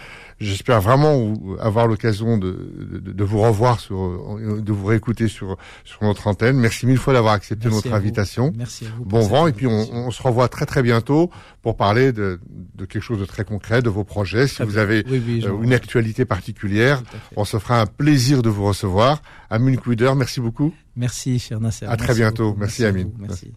J'espère 0.41 0.82
vraiment 0.82 1.34
avoir 1.60 1.86
l'occasion 1.88 2.38
de, 2.38 2.73
de, 2.99 3.12
de, 3.12 3.23
vous 3.23 3.39
revoir, 3.39 3.80
sur, 3.80 4.38
de 4.39 4.71
vous 4.71 4.86
réécouter 4.88 5.27
sur, 5.27 5.56
sur 5.84 6.04
notre 6.04 6.25
antenne. 6.25 6.58
Merci 6.58 6.88
mille 6.88 6.97
fois 6.97 7.13
d'avoir 7.13 7.34
accepté 7.34 7.69
notre 7.69 7.93
invitation. 7.93 8.51
Merci 8.58 8.86
à 8.86 8.89
vous. 8.97 9.06
Bon 9.06 9.21
vent 9.21 9.45
et 9.45 9.54
puis 9.54 9.67
on, 9.67 9.88
on, 9.93 10.10
se 10.10 10.21
revoit 10.23 10.47
très 10.47 10.65
très 10.65 10.82
bientôt 10.82 11.30
pour 11.62 11.77
parler 11.77 12.12
de, 12.12 12.39
de 12.75 12.86
quelque 12.86 13.04
chose 13.04 13.19
de 13.19 13.25
très 13.25 13.45
concret, 13.45 13.84
de 13.84 13.89
vos 13.89 14.04
projets. 14.04 14.47
Si 14.47 14.63
vous 14.63 14.77
avez 14.77 15.06
euh, 15.08 15.62
une 15.62 15.73
actualité 15.73 16.25
particulière, 16.25 17.04
on 17.36 17.45
se 17.45 17.60
fera 17.60 17.82
un 17.82 17.86
plaisir 17.86 18.41
de 18.41 18.49
vous 18.49 18.65
recevoir. 18.65 19.21
Amine 19.49 19.77
Quider, 19.77 20.13
merci 20.15 20.41
beaucoup. 20.41 20.73
Merci, 20.95 21.38
cher 21.38 21.60
Nasser. 21.60 21.86
À 21.86 21.97
très 21.97 22.15
bientôt. 22.15 22.56
Merci, 22.58 22.82
merci 22.82 22.86
Amine. 22.86 23.12
Merci. 23.19 23.54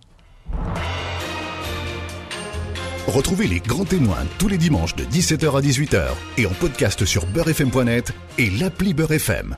Retrouvez 3.06 3.46
les 3.46 3.60
grands 3.60 3.84
témoins 3.84 4.24
tous 4.38 4.48
les 4.48 4.56
dimanches 4.56 4.96
de 4.96 5.04
17h 5.04 5.58
à 5.58 5.60
18h 5.60 6.04
et 6.38 6.46
en 6.46 6.50
podcast 6.52 7.04
sur 7.04 7.26
beurrefm.net 7.26 8.12
et 8.38 8.48
l'appli 8.50 8.94
Beurrefm. 8.94 9.56